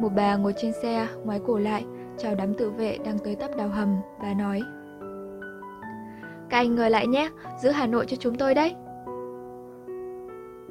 Một 0.01 0.09
bà 0.17 0.37
ngồi 0.37 0.55
trên 0.57 0.73
xe, 0.83 1.07
ngoái 1.25 1.41
cổ 1.47 1.59
lại, 1.59 1.85
chào 2.19 2.35
đám 2.35 2.55
tự 2.55 2.71
vệ 2.71 2.99
đang 3.05 3.19
tới 3.19 3.35
tấp 3.37 3.51
đào 3.57 3.69
hầm 3.69 3.97
và 4.21 4.35
nói 4.39 4.63
Các 6.51 6.59
anh 6.59 6.75
ngồi 6.75 6.91
lại 6.91 7.07
nhé, 7.07 7.31
giữ 7.63 7.71
Hà 7.71 7.87
Nội 7.87 8.07
cho 8.09 8.17
chúng 8.17 8.35
tôi 8.35 8.55
đấy. 8.55 8.75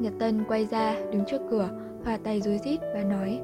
Nhật 0.01 0.13
Tân 0.19 0.44
quay 0.48 0.65
ra, 0.65 0.95
đứng 1.12 1.25
trước 1.27 1.42
cửa, 1.50 1.69
hòa 2.06 2.18
tay 2.24 2.42
rối 2.42 2.59
rít 2.63 2.80
và 2.94 3.03
nói 3.03 3.42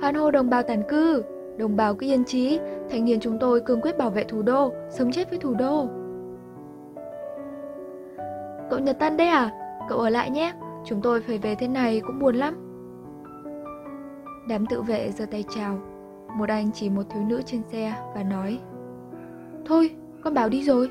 Hoan 0.00 0.14
hô 0.14 0.30
đồng 0.30 0.50
bào 0.50 0.62
tản 0.62 0.82
cư, 0.88 1.24
đồng 1.56 1.76
bào 1.76 1.94
cứ 1.94 2.06
yên 2.06 2.24
trí, 2.24 2.60
thanh 2.90 3.04
niên 3.04 3.20
chúng 3.20 3.38
tôi 3.38 3.60
cương 3.60 3.80
quyết 3.80 3.98
bảo 3.98 4.10
vệ 4.10 4.24
thủ 4.24 4.42
đô, 4.42 4.72
sống 4.90 5.12
chết 5.12 5.30
với 5.30 5.38
thủ 5.38 5.54
đô. 5.54 5.88
Cậu 8.70 8.78
Nhật 8.78 8.98
Tân 8.98 9.16
đấy 9.16 9.28
à? 9.28 9.50
Cậu 9.88 9.98
ở 9.98 10.08
lại 10.08 10.30
nhé, 10.30 10.52
chúng 10.84 11.00
tôi 11.02 11.20
phải 11.20 11.38
về 11.38 11.54
thế 11.54 11.68
này 11.68 12.00
cũng 12.06 12.18
buồn 12.18 12.36
lắm. 12.36 12.54
Đám 14.48 14.66
tự 14.66 14.82
vệ 14.82 15.10
giơ 15.10 15.26
tay 15.26 15.44
chào, 15.54 15.78
một 16.36 16.48
anh 16.48 16.72
chỉ 16.72 16.90
một 16.90 17.02
thiếu 17.10 17.22
nữ 17.22 17.42
trên 17.46 17.62
xe 17.72 17.94
và 18.14 18.22
nói 18.22 18.58
Thôi, 19.64 19.90
con 20.22 20.34
bảo 20.34 20.48
đi 20.48 20.62
rồi. 20.62 20.90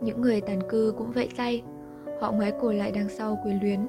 Những 0.00 0.20
người 0.20 0.40
tàn 0.40 0.58
cư 0.68 0.94
cũng 0.98 1.10
vậy 1.10 1.28
tay, 1.36 1.62
Họ 2.20 2.32
ngoái 2.32 2.52
cổ 2.60 2.72
lại 2.72 2.92
đằng 2.92 3.08
sau 3.08 3.38
quyến 3.42 3.58
luyến. 3.62 3.86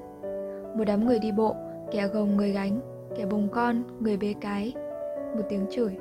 Một 0.78 0.84
đám 0.88 1.06
người 1.06 1.20
đi 1.20 1.32
bộ 1.32 1.56
Kẻ 1.92 2.08
gồng 2.08 2.38
người 2.38 2.52
gánh 2.52 2.80
Kẻ 3.16 3.26
bồng 3.26 3.48
con, 3.52 3.84
người 4.00 4.18
bế 4.18 4.34
cái. 4.42 4.74
Một 5.36 5.44
tiếng 5.50 5.66
chửi 5.72 5.98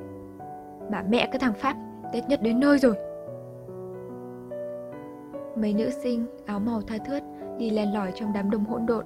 Bà 0.91 1.03
mẹ 1.09 1.29
cái 1.31 1.39
thằng 1.39 1.53
Pháp 1.53 1.75
Tết 2.13 2.29
nhất 2.29 2.41
đến 2.41 2.59
nơi 2.59 2.79
rồi. 2.79 2.95
Mấy 5.55 5.73
nữ 5.73 5.89
sinh 5.89 6.25
áo 6.45 6.59
màu 6.59 6.81
tha 6.81 6.97
thướt 6.97 7.23
Đi 7.57 7.69
len 7.69 7.93
lỏi 7.93 8.11
trong 8.15 8.33
đám 8.33 8.51
đông 8.51 8.65
hỗn 8.65 8.85
độn. 8.85 9.05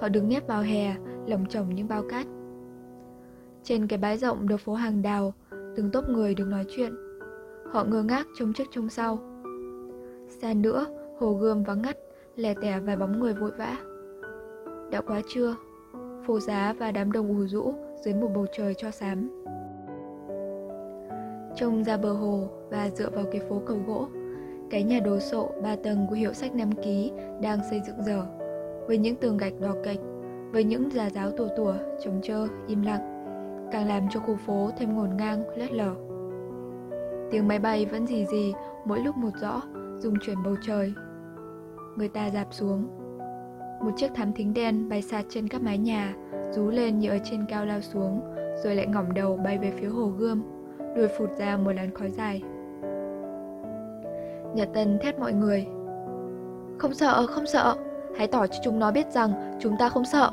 Họ 0.00 0.08
đứng 0.08 0.28
nép 0.28 0.46
vào 0.46 0.62
hè 0.62 0.94
Lồng 1.26 1.46
chồng 1.46 1.74
những 1.74 1.88
bao 1.88 2.02
cát. 2.10 2.26
Trên 3.62 3.86
cái 3.86 3.98
bãi 3.98 4.18
rộng 4.18 4.48
đầu 4.48 4.58
phố 4.58 4.74
hàng 4.74 5.02
đào 5.02 5.32
Từng 5.76 5.90
tốp 5.90 6.08
người 6.08 6.34
được 6.34 6.46
nói 6.48 6.64
chuyện. 6.76 6.92
Họ 7.72 7.84
ngơ 7.84 8.02
ngác 8.02 8.26
trông 8.38 8.52
trước 8.52 8.64
trông 8.70 8.88
sau. 8.88 9.18
Xa 10.28 10.54
nữa, 10.54 10.86
hồ 11.18 11.32
gươm 11.32 11.62
vắng 11.62 11.82
ngắt, 11.82 11.96
lẻ 12.36 12.54
tẻ 12.62 12.80
vài 12.80 12.96
bóng 12.96 13.20
người 13.20 13.34
vội 13.34 13.50
vã. 13.58 13.76
Đã 14.90 15.00
quá 15.00 15.20
trưa, 15.34 15.56
phố 16.26 16.40
giá 16.40 16.74
và 16.78 16.92
đám 16.92 17.12
đông 17.12 17.28
ù 17.28 17.46
rũ 17.46 17.74
dưới 18.04 18.14
một 18.14 18.28
bầu 18.34 18.46
trời 18.52 18.74
cho 18.74 18.90
xám. 18.90 19.44
Trông 21.56 21.84
ra 21.84 21.96
bờ 21.96 22.12
hồ 22.12 22.48
và 22.70 22.90
dựa 22.90 23.10
vào 23.10 23.24
cái 23.32 23.40
phố 23.48 23.62
cầu 23.66 23.78
gỗ, 23.86 24.06
cái 24.70 24.82
nhà 24.82 25.00
đồ 25.00 25.18
sộ 25.18 25.50
ba 25.62 25.76
tầng 25.76 26.06
của 26.08 26.14
hiệu 26.14 26.32
sách 26.32 26.54
Nam 26.54 26.72
Ký 26.72 27.12
đang 27.42 27.58
xây 27.70 27.80
dựng 27.86 28.02
dở, 28.06 28.22
với 28.86 28.98
những 28.98 29.16
tường 29.16 29.36
gạch 29.36 29.60
đỏ 29.60 29.74
kệch, 29.84 30.00
với 30.52 30.64
những 30.64 30.90
già 30.90 31.10
giáo 31.10 31.30
tù 31.30 31.48
tủa, 31.56 31.74
trống 32.04 32.20
trơ, 32.22 32.48
im 32.66 32.82
lặng, 32.82 33.12
càng 33.72 33.88
làm 33.88 34.02
cho 34.10 34.20
khu 34.20 34.36
phố 34.46 34.70
thêm 34.78 34.96
ngổn 34.96 35.16
ngang, 35.16 35.44
lét 35.56 35.72
lở. 35.72 35.94
Tiếng 37.30 37.48
máy 37.48 37.58
bay 37.58 37.86
vẫn 37.86 38.06
gì 38.06 38.26
gì 38.26 38.54
mỗi 38.84 39.00
lúc 39.00 39.16
một 39.16 39.30
rõ, 39.40 39.62
dung 39.98 40.14
chuyển 40.20 40.42
bầu 40.44 40.56
trời. 40.62 40.94
Người 41.96 42.08
ta 42.08 42.30
dạp 42.30 42.54
xuống. 42.54 42.88
Một 43.80 43.90
chiếc 43.96 44.14
thám 44.14 44.32
thính 44.32 44.54
đen 44.54 44.88
bay 44.88 45.02
xa 45.02 45.22
trên 45.28 45.48
các 45.48 45.62
mái 45.62 45.78
nhà, 45.78 46.14
rú 46.50 46.68
lên 46.70 46.98
như 46.98 47.10
ở 47.10 47.18
trên 47.24 47.44
cao 47.48 47.66
lao 47.66 47.80
xuống, 47.80 48.20
rồi 48.64 48.74
lại 48.74 48.86
ngỏng 48.86 49.14
đầu 49.14 49.36
bay 49.36 49.58
về 49.58 49.70
phía 49.70 49.86
hồ 49.86 50.06
gươm, 50.06 50.42
đuôi 50.96 51.08
phụt 51.18 51.30
ra 51.38 51.56
một 51.56 51.72
làn 51.72 51.94
khói 51.94 52.10
dài. 52.10 52.42
Nhật 54.54 54.68
Tân 54.74 54.98
thét 55.02 55.18
mọi 55.18 55.32
người. 55.32 55.66
Không 56.78 56.94
sợ, 56.94 57.26
không 57.26 57.46
sợ, 57.46 57.76
hãy 58.16 58.26
tỏ 58.26 58.46
cho 58.46 58.58
chúng 58.64 58.78
nó 58.78 58.92
biết 58.92 59.12
rằng 59.12 59.58
chúng 59.60 59.76
ta 59.78 59.88
không 59.88 60.04
sợ. 60.04 60.30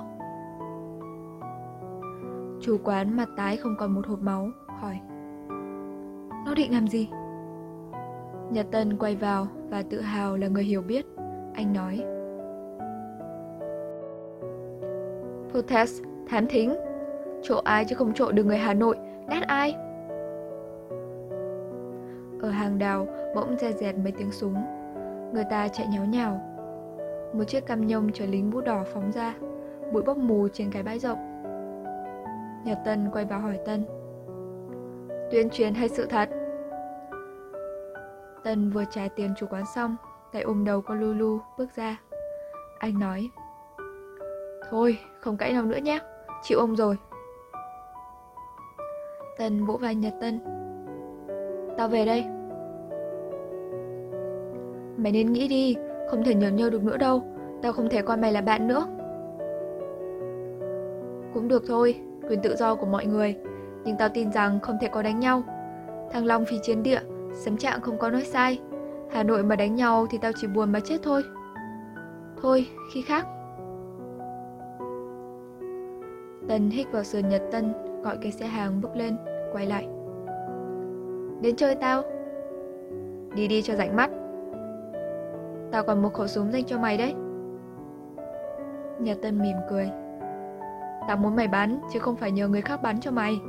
Chủ 2.61 2.77
quán 2.83 3.17
mặt 3.17 3.29
tái 3.37 3.57
không 3.57 3.75
còn 3.79 3.93
một 3.93 4.07
hộp 4.07 4.19
máu, 4.21 4.47
hỏi. 4.67 4.99
Nó 6.45 6.55
định 6.55 6.71
làm 6.71 6.87
gì? 6.87 7.09
Nhật 8.51 8.65
Tân 8.71 8.97
quay 8.97 9.15
vào 9.15 9.47
và 9.69 9.83
tự 9.89 10.01
hào 10.01 10.37
là 10.37 10.47
người 10.47 10.63
hiểu 10.63 10.81
biết. 10.81 11.05
Anh 11.53 11.73
nói. 11.73 12.03
Protest, 15.51 16.03
thám 16.29 16.47
thính. 16.47 16.75
Trộ 17.43 17.57
ai 17.63 17.85
chứ 17.85 17.95
không 17.95 18.13
trộ 18.13 18.31
được 18.31 18.45
người 18.45 18.57
Hà 18.57 18.73
Nội, 18.73 18.97
nát 19.27 19.43
ai? 19.47 19.75
Ở 22.41 22.49
hàng 22.49 22.79
đào 22.79 23.07
bỗng 23.35 23.55
re 23.57 23.71
rẹt 23.71 23.95
mấy 23.97 24.11
tiếng 24.11 24.31
súng. 24.31 24.55
Người 25.33 25.43
ta 25.49 25.67
chạy 25.67 25.87
nháo 25.87 26.05
nhào. 26.05 26.41
Một 27.33 27.43
chiếc 27.43 27.65
cam 27.65 27.87
nhông 27.87 28.11
chở 28.13 28.25
lính 28.25 28.49
mũ 28.49 28.61
đỏ 28.61 28.83
phóng 28.93 29.11
ra, 29.11 29.35
bụi 29.91 30.03
bốc 30.03 30.17
mù 30.17 30.47
trên 30.47 30.71
cái 30.71 30.83
bãi 30.83 30.99
rộng. 30.99 31.17
Nhật 32.65 32.77
Tân 32.85 33.09
quay 33.13 33.25
vào 33.25 33.39
hỏi 33.39 33.59
Tân. 33.65 33.85
Tuyên 35.31 35.49
truyền 35.49 35.73
hay 35.73 35.89
sự 35.89 36.05
thật? 36.05 36.29
Tân 38.43 38.69
vừa 38.69 38.83
trả 38.91 39.07
tiền 39.15 39.33
chủ 39.37 39.45
quán 39.49 39.63
xong, 39.75 39.95
tay 40.31 40.41
ôm 40.41 40.65
đầu 40.65 40.81
con 40.81 40.99
Lulu 40.99 41.39
bước 41.57 41.75
ra. 41.75 42.01
Anh 42.79 42.99
nói. 42.99 43.29
Thôi, 44.69 44.97
không 45.19 45.37
cãi 45.37 45.53
nhau 45.53 45.63
nữa 45.63 45.77
nhé, 45.77 45.99
chịu 46.43 46.59
ông 46.59 46.75
rồi. 46.75 46.97
Tân 49.37 49.65
vỗ 49.65 49.77
vai 49.77 49.95
Nhật 49.95 50.13
Tân. 50.21 50.39
Tao 51.77 51.87
về 51.87 52.05
đây. 52.05 52.25
Mày 54.97 55.11
nên 55.11 55.33
nghĩ 55.33 55.47
đi, 55.47 55.75
không 56.09 56.23
thể 56.23 56.35
nhường 56.35 56.55
nhơ 56.55 56.69
được 56.69 56.83
nữa 56.83 56.97
đâu, 56.97 57.23
tao 57.61 57.73
không 57.73 57.89
thể 57.89 58.01
coi 58.01 58.17
mày 58.17 58.31
là 58.31 58.41
bạn 58.41 58.67
nữa. 58.67 58.87
Cũng 61.33 61.47
được 61.47 61.63
thôi, 61.67 62.01
quyền 62.29 62.41
tự 62.41 62.55
do 62.55 62.75
của 62.75 62.85
mọi 62.85 63.05
người, 63.05 63.35
nhưng 63.83 63.97
tao 63.97 64.09
tin 64.09 64.31
rằng 64.31 64.59
không 64.59 64.77
thể 64.81 64.87
có 64.87 65.01
đánh 65.01 65.19
nhau. 65.19 65.43
Thằng 66.11 66.25
Long 66.25 66.45
phi 66.45 66.57
chiến 66.63 66.83
địa, 66.83 67.01
sấm 67.33 67.57
trạng 67.57 67.81
không 67.81 67.97
có 67.97 68.09
nói 68.09 68.23
sai. 68.23 68.59
Hà 69.11 69.23
Nội 69.23 69.43
mà 69.43 69.55
đánh 69.55 69.75
nhau 69.75 70.05
thì 70.09 70.17
tao 70.21 70.31
chỉ 70.35 70.47
buồn 70.47 70.71
mà 70.71 70.79
chết 70.79 70.97
thôi. 71.03 71.23
Thôi, 72.41 72.67
khi 72.93 73.01
khác. 73.01 73.27
Tân 76.47 76.69
hít 76.69 76.91
vào 76.91 77.03
sườn 77.03 77.29
Nhật 77.29 77.41
Tân, 77.51 77.73
gọi 78.03 78.17
cái 78.21 78.31
xe 78.31 78.45
hàng 78.45 78.81
bước 78.81 78.95
lên, 78.95 79.17
quay 79.53 79.65
lại. 79.65 79.87
Đến 81.41 81.55
chơi 81.55 81.75
tao. 81.75 82.03
Đi 83.35 83.47
đi 83.47 83.61
cho 83.61 83.75
rảnh 83.75 83.95
mắt. 83.95 84.09
Tao 85.71 85.83
còn 85.83 86.01
một 86.01 86.13
khẩu 86.13 86.27
súng 86.27 86.51
dành 86.51 86.63
cho 86.63 86.77
mày 86.77 86.97
đấy. 86.97 87.13
Nhật 88.99 89.17
Tân 89.21 89.41
mỉm 89.41 89.57
cười. 89.69 89.89
Tao 91.07 91.17
muốn 91.17 91.35
mày 91.35 91.47
bắn, 91.47 91.79
chứ 91.93 91.99
không 91.99 92.15
phải 92.15 92.31
nhờ 92.31 92.47
người 92.47 92.61
khác 92.61 92.81
bắn 92.81 92.99
cho 92.99 93.11
mày. 93.11 93.39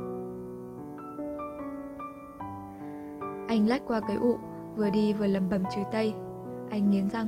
Anh 3.55 3.67
lách 3.69 3.81
qua 3.87 3.99
cái 4.07 4.17
ụ, 4.17 4.35
vừa 4.75 4.89
đi 4.89 5.13
vừa 5.13 5.27
lầm 5.27 5.49
bầm 5.49 5.63
chửi 5.75 5.83
tay. 5.91 6.13
Anh 6.69 6.89
nghiến 6.89 7.09
răng. 7.09 7.27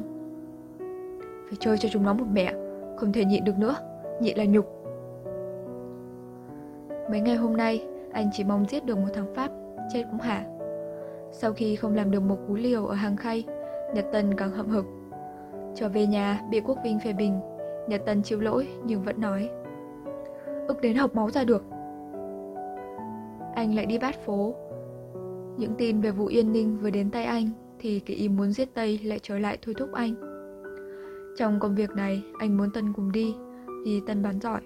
Phải 1.45 1.57
chơi 1.59 1.77
cho 1.77 1.89
chúng 1.91 2.03
nó 2.03 2.13
một 2.13 2.25
mẹ, 2.31 2.53
không 2.97 3.13
thể 3.13 3.25
nhịn 3.25 3.43
được 3.43 3.57
nữa, 3.57 3.75
nhịn 4.21 4.37
là 4.37 4.45
nhục. 4.45 4.65
Mấy 7.09 7.19
ngày 7.19 7.35
hôm 7.35 7.57
nay, 7.57 7.85
anh 8.11 8.29
chỉ 8.33 8.43
mong 8.43 8.65
giết 8.69 8.85
được 8.85 8.97
một 8.97 9.07
thằng 9.13 9.33
Pháp, 9.35 9.51
chết 9.93 10.03
cũng 10.11 10.19
hả. 10.19 10.45
Sau 11.31 11.53
khi 11.53 11.75
không 11.75 11.95
làm 11.95 12.11
được 12.11 12.19
một 12.19 12.37
cú 12.47 12.55
liều 12.55 12.85
ở 12.85 12.95
hàng 12.95 13.17
khay, 13.17 13.43
Nhật 13.93 14.05
Tân 14.11 14.33
càng 14.33 14.51
hậm 14.51 14.69
hực. 14.69 14.85
Trở 15.75 15.89
về 15.89 16.07
nhà, 16.07 16.41
bị 16.49 16.61
Quốc 16.61 16.77
Vinh 16.83 16.99
phê 16.99 17.13
bình, 17.13 17.39
Nhật 17.87 18.01
Tân 18.05 18.23
chịu 18.23 18.39
lỗi 18.39 18.67
nhưng 18.85 19.01
vẫn 19.01 19.21
nói. 19.21 19.49
Ức 20.67 20.81
đến 20.81 20.95
học 20.95 21.15
máu 21.15 21.29
ra 21.29 21.43
được. 21.43 21.63
Anh 23.55 23.75
lại 23.75 23.85
đi 23.85 23.97
bát 23.97 24.15
phố. 24.25 24.53
Những 25.57 25.75
tin 25.77 26.01
về 26.01 26.11
vụ 26.11 26.25
Yên 26.25 26.51
Ninh 26.51 26.77
vừa 26.81 26.89
đến 26.89 27.11
tay 27.11 27.23
anh 27.23 27.49
thì 27.79 27.99
cái 27.99 28.17
ý 28.17 28.29
muốn 28.29 28.51
giết 28.51 28.73
Tây 28.73 28.99
lại 29.03 29.19
trở 29.23 29.39
lại 29.39 29.57
thôi 29.61 29.75
thúc 29.77 29.89
anh. 29.93 30.15
Trong 31.37 31.59
công 31.59 31.75
việc 31.75 31.89
này, 31.89 32.23
anh 32.39 32.57
muốn 32.57 32.71
Tân 32.71 32.93
cùng 32.93 33.11
đi 33.11 33.35
vì 33.85 34.01
Tân 34.07 34.23
bán 34.23 34.39
giỏi. 34.39 34.61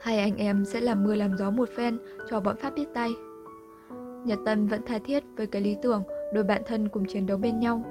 Hai 0.00 0.18
anh 0.18 0.36
em 0.36 0.64
sẽ 0.64 0.80
làm 0.80 1.04
mưa 1.04 1.14
làm 1.14 1.36
gió 1.38 1.50
một 1.50 1.68
phen 1.76 1.98
cho 2.30 2.40
bọn 2.40 2.56
Pháp 2.56 2.74
biết 2.76 2.86
tay. 2.94 3.10
Nhật 4.24 4.38
Tân 4.46 4.66
vẫn 4.66 4.80
tha 4.86 4.98
thiết 5.04 5.24
với 5.36 5.46
cái 5.46 5.62
lý 5.62 5.76
tưởng 5.82 6.02
đôi 6.34 6.44
bạn 6.44 6.62
thân 6.66 6.88
cùng 6.88 7.04
chiến 7.04 7.26
đấu 7.26 7.38
bên 7.38 7.60
nhau. 7.60 7.82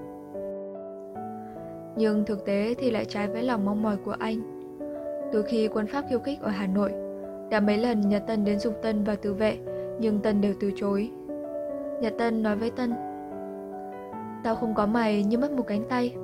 Nhưng 1.98 2.26
thực 2.26 2.46
tế 2.46 2.76
thì 2.78 2.92
lại 2.92 3.06
trái 3.06 3.28
với 3.28 3.44
lòng 3.44 3.66
mong 3.66 3.82
mỏi 3.82 3.98
của 4.06 4.16
anh. 4.20 4.60
Từ 5.34 5.44
khi 5.48 5.68
quân 5.68 5.88
Pháp 5.88 6.06
khiêu 6.10 6.20
khích 6.20 6.40
ở 6.42 6.50
Hà 6.50 6.68
Nội, 6.68 6.92
đã 7.52 7.60
mấy 7.60 7.78
lần 7.78 8.10
Nhật 8.10 8.24
Tân 8.28 8.46
đến 8.46 8.60
dục 8.60 8.74
Tân 8.82 9.04
vào 9.04 9.16
tự 9.16 9.34
vệ, 9.34 9.58
nhưng 10.00 10.20
Tân 10.20 10.42
đều 10.42 10.54
từ 10.60 10.72
chối. 10.76 11.12
Nhật 12.02 12.14
Tân 12.18 12.44
nói 12.44 12.56
với 12.56 12.72
Tân, 12.72 12.94
Tao 14.44 14.56
không 14.56 14.74
có 14.74 14.86
mày 14.86 15.24
như 15.24 15.38
mất 15.38 15.52
một 15.52 15.64
cánh 15.68 15.84
tay. 15.90 16.16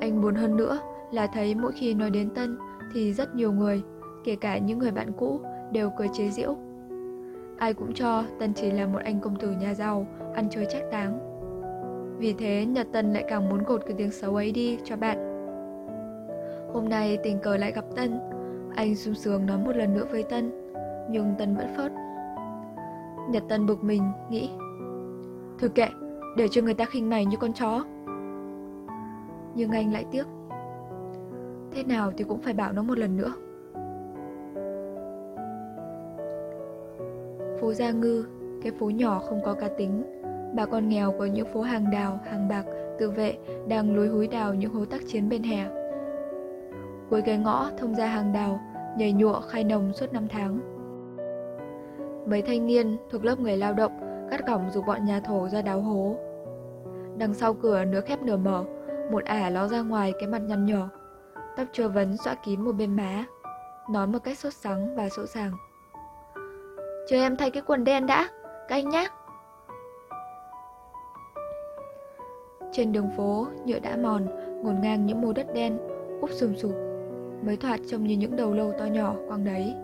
Anh 0.00 0.20
buồn 0.22 0.34
hơn 0.34 0.56
nữa 0.56 0.78
là 1.10 1.26
thấy 1.26 1.54
mỗi 1.54 1.72
khi 1.72 1.94
nói 1.94 2.10
đến 2.10 2.30
Tân 2.30 2.58
thì 2.94 3.12
rất 3.12 3.34
nhiều 3.34 3.52
người, 3.52 3.82
kể 4.24 4.36
cả 4.36 4.58
những 4.58 4.78
người 4.78 4.90
bạn 4.90 5.12
cũ, 5.12 5.40
đều 5.72 5.90
cười 5.98 6.08
chế 6.12 6.30
giễu. 6.30 6.56
Ai 7.58 7.74
cũng 7.74 7.94
cho 7.94 8.24
Tân 8.38 8.54
chỉ 8.54 8.70
là 8.70 8.86
một 8.86 8.98
anh 9.04 9.20
công 9.20 9.36
tử 9.36 9.50
nhà 9.50 9.74
giàu, 9.74 10.06
ăn 10.34 10.48
chơi 10.50 10.66
trách 10.70 10.82
táng. 10.90 11.18
Vì 12.18 12.32
thế 12.32 12.66
Nhật 12.66 12.86
Tân 12.92 13.12
lại 13.12 13.24
càng 13.28 13.48
muốn 13.48 13.64
gột 13.64 13.82
cái 13.86 13.94
tiếng 13.98 14.10
xấu 14.10 14.34
ấy 14.34 14.52
đi 14.52 14.78
cho 14.84 14.96
bạn. 14.96 15.18
Hôm 16.72 16.88
nay 16.88 17.18
tình 17.22 17.38
cờ 17.38 17.56
lại 17.56 17.72
gặp 17.72 17.84
Tân, 17.96 18.20
anh 18.76 18.96
sung 18.96 19.14
sướng 19.14 19.46
nói 19.46 19.58
một 19.58 19.76
lần 19.76 19.94
nữa 19.94 20.06
với 20.10 20.22
Tân, 20.22 20.52
nhưng 21.10 21.34
Tân 21.38 21.56
vẫn 21.56 21.66
phớt. 21.76 21.92
Nhật 23.30 23.42
Tân 23.48 23.66
bực 23.66 23.84
mình, 23.84 24.02
nghĩ 24.30 24.50
Thôi 25.58 25.70
kệ, 25.74 25.88
để 26.36 26.48
cho 26.48 26.62
người 26.62 26.74
ta 26.74 26.84
khinh 26.84 27.10
mày 27.10 27.26
như 27.26 27.36
con 27.36 27.52
chó. 27.52 27.84
Nhưng 29.54 29.70
anh 29.70 29.92
lại 29.92 30.04
tiếc. 30.10 30.24
Thế 31.72 31.84
nào 31.84 32.12
thì 32.16 32.24
cũng 32.24 32.40
phải 32.40 32.54
bảo 32.54 32.72
nó 32.72 32.82
một 32.82 32.98
lần 32.98 33.16
nữa. 33.16 33.32
Phố 37.60 37.72
Gia 37.72 37.90
Ngư, 37.90 38.24
cái 38.62 38.72
phố 38.72 38.90
nhỏ 38.90 39.18
không 39.18 39.40
có 39.44 39.54
cá 39.54 39.68
tính, 39.68 40.02
bà 40.54 40.66
con 40.66 40.88
nghèo 40.88 41.12
của 41.18 41.26
những 41.26 41.52
phố 41.52 41.62
hàng 41.62 41.90
đào, 41.90 42.20
hàng 42.24 42.48
bạc, 42.48 42.64
tự 42.98 43.10
vệ 43.10 43.38
đang 43.68 43.96
lối 43.96 44.08
húi 44.08 44.28
đào 44.28 44.54
những 44.54 44.74
hố 44.74 44.84
tác 44.84 45.00
chiến 45.06 45.28
bên 45.28 45.42
hè. 45.42 45.68
Cuối 47.10 47.22
cái 47.22 47.38
ngõ 47.38 47.70
thông 47.78 47.94
ra 47.94 48.06
hàng 48.06 48.32
đào, 48.32 48.60
nhảy 48.98 49.12
nhụa 49.12 49.40
khai 49.40 49.64
nồng 49.64 49.92
suốt 49.92 50.12
năm 50.12 50.26
tháng. 50.28 50.77
Mấy 52.30 52.42
thanh 52.42 52.66
niên 52.66 52.96
thuộc 53.10 53.24
lớp 53.24 53.40
người 53.40 53.56
lao 53.56 53.74
động 53.74 53.92
cắt 54.30 54.40
cổng 54.46 54.70
dục 54.70 54.84
bọn 54.86 55.04
nhà 55.04 55.20
thổ 55.20 55.48
ra 55.48 55.62
đào 55.62 55.80
hố. 55.80 56.16
Đằng 57.18 57.34
sau 57.34 57.54
cửa 57.54 57.84
nửa 57.84 58.00
khép 58.00 58.22
nửa 58.22 58.36
mở, 58.36 58.64
một 59.10 59.24
ả 59.24 59.50
ló 59.50 59.68
ra 59.68 59.80
ngoài 59.82 60.12
cái 60.20 60.28
mặt 60.28 60.38
nhăn 60.38 60.66
nhở, 60.66 60.88
tóc 61.56 61.66
chưa 61.72 61.88
vấn 61.88 62.16
xõa 62.16 62.34
kín 62.34 62.60
một 62.60 62.72
bên 62.72 62.96
má, 62.96 63.24
nói 63.90 64.06
một 64.06 64.18
cách 64.24 64.38
sốt 64.38 64.54
sắng 64.54 64.96
và 64.96 65.08
sỗ 65.08 65.26
sàng. 65.26 65.52
Chờ 67.08 67.16
em 67.16 67.36
thay 67.36 67.50
cái 67.50 67.62
quần 67.66 67.84
đen 67.84 68.06
đã, 68.06 68.28
các 68.68 68.76
anh 68.76 68.88
nhé. 68.88 69.08
Trên 72.72 72.92
đường 72.92 73.10
phố, 73.16 73.46
nhựa 73.64 73.78
đã 73.78 73.96
mòn, 73.96 74.26
ngổn 74.62 74.80
ngang 74.80 75.06
những 75.06 75.20
mô 75.20 75.32
đất 75.32 75.46
đen, 75.54 75.78
úp 76.20 76.30
sùm 76.30 76.54
sụp, 76.54 76.72
mới 77.42 77.56
thoạt 77.56 77.80
trông 77.90 78.04
như 78.04 78.16
những 78.16 78.36
đầu 78.36 78.54
lâu 78.54 78.72
to 78.78 78.84
nhỏ 78.84 79.14
quăng 79.28 79.44
đấy. 79.44 79.74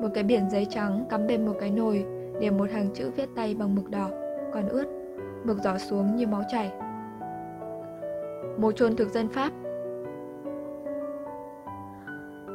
Một 0.00 0.08
cái 0.14 0.24
biển 0.24 0.50
giấy 0.50 0.66
trắng 0.70 1.04
cắm 1.10 1.26
bên 1.26 1.46
một 1.46 1.54
cái 1.60 1.70
nồi, 1.70 2.04
để 2.40 2.50
một 2.50 2.70
hàng 2.70 2.88
chữ 2.94 3.10
viết 3.16 3.28
tay 3.36 3.54
bằng 3.54 3.74
mực 3.74 3.90
đỏ, 3.90 4.10
còn 4.52 4.68
ướt, 4.68 4.86
mực 5.44 5.58
giỏ 5.58 5.78
xuống 5.78 6.16
như 6.16 6.26
máu 6.26 6.42
chảy. 6.52 6.72
Mồ 8.58 8.72
chôn 8.72 8.96
thực 8.96 9.08
dân 9.08 9.28
Pháp 9.28 9.52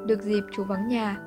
Được 0.05 0.22
dịp 0.22 0.41
chú 0.51 0.63
vắng 0.63 0.88
nhà, 0.88 1.19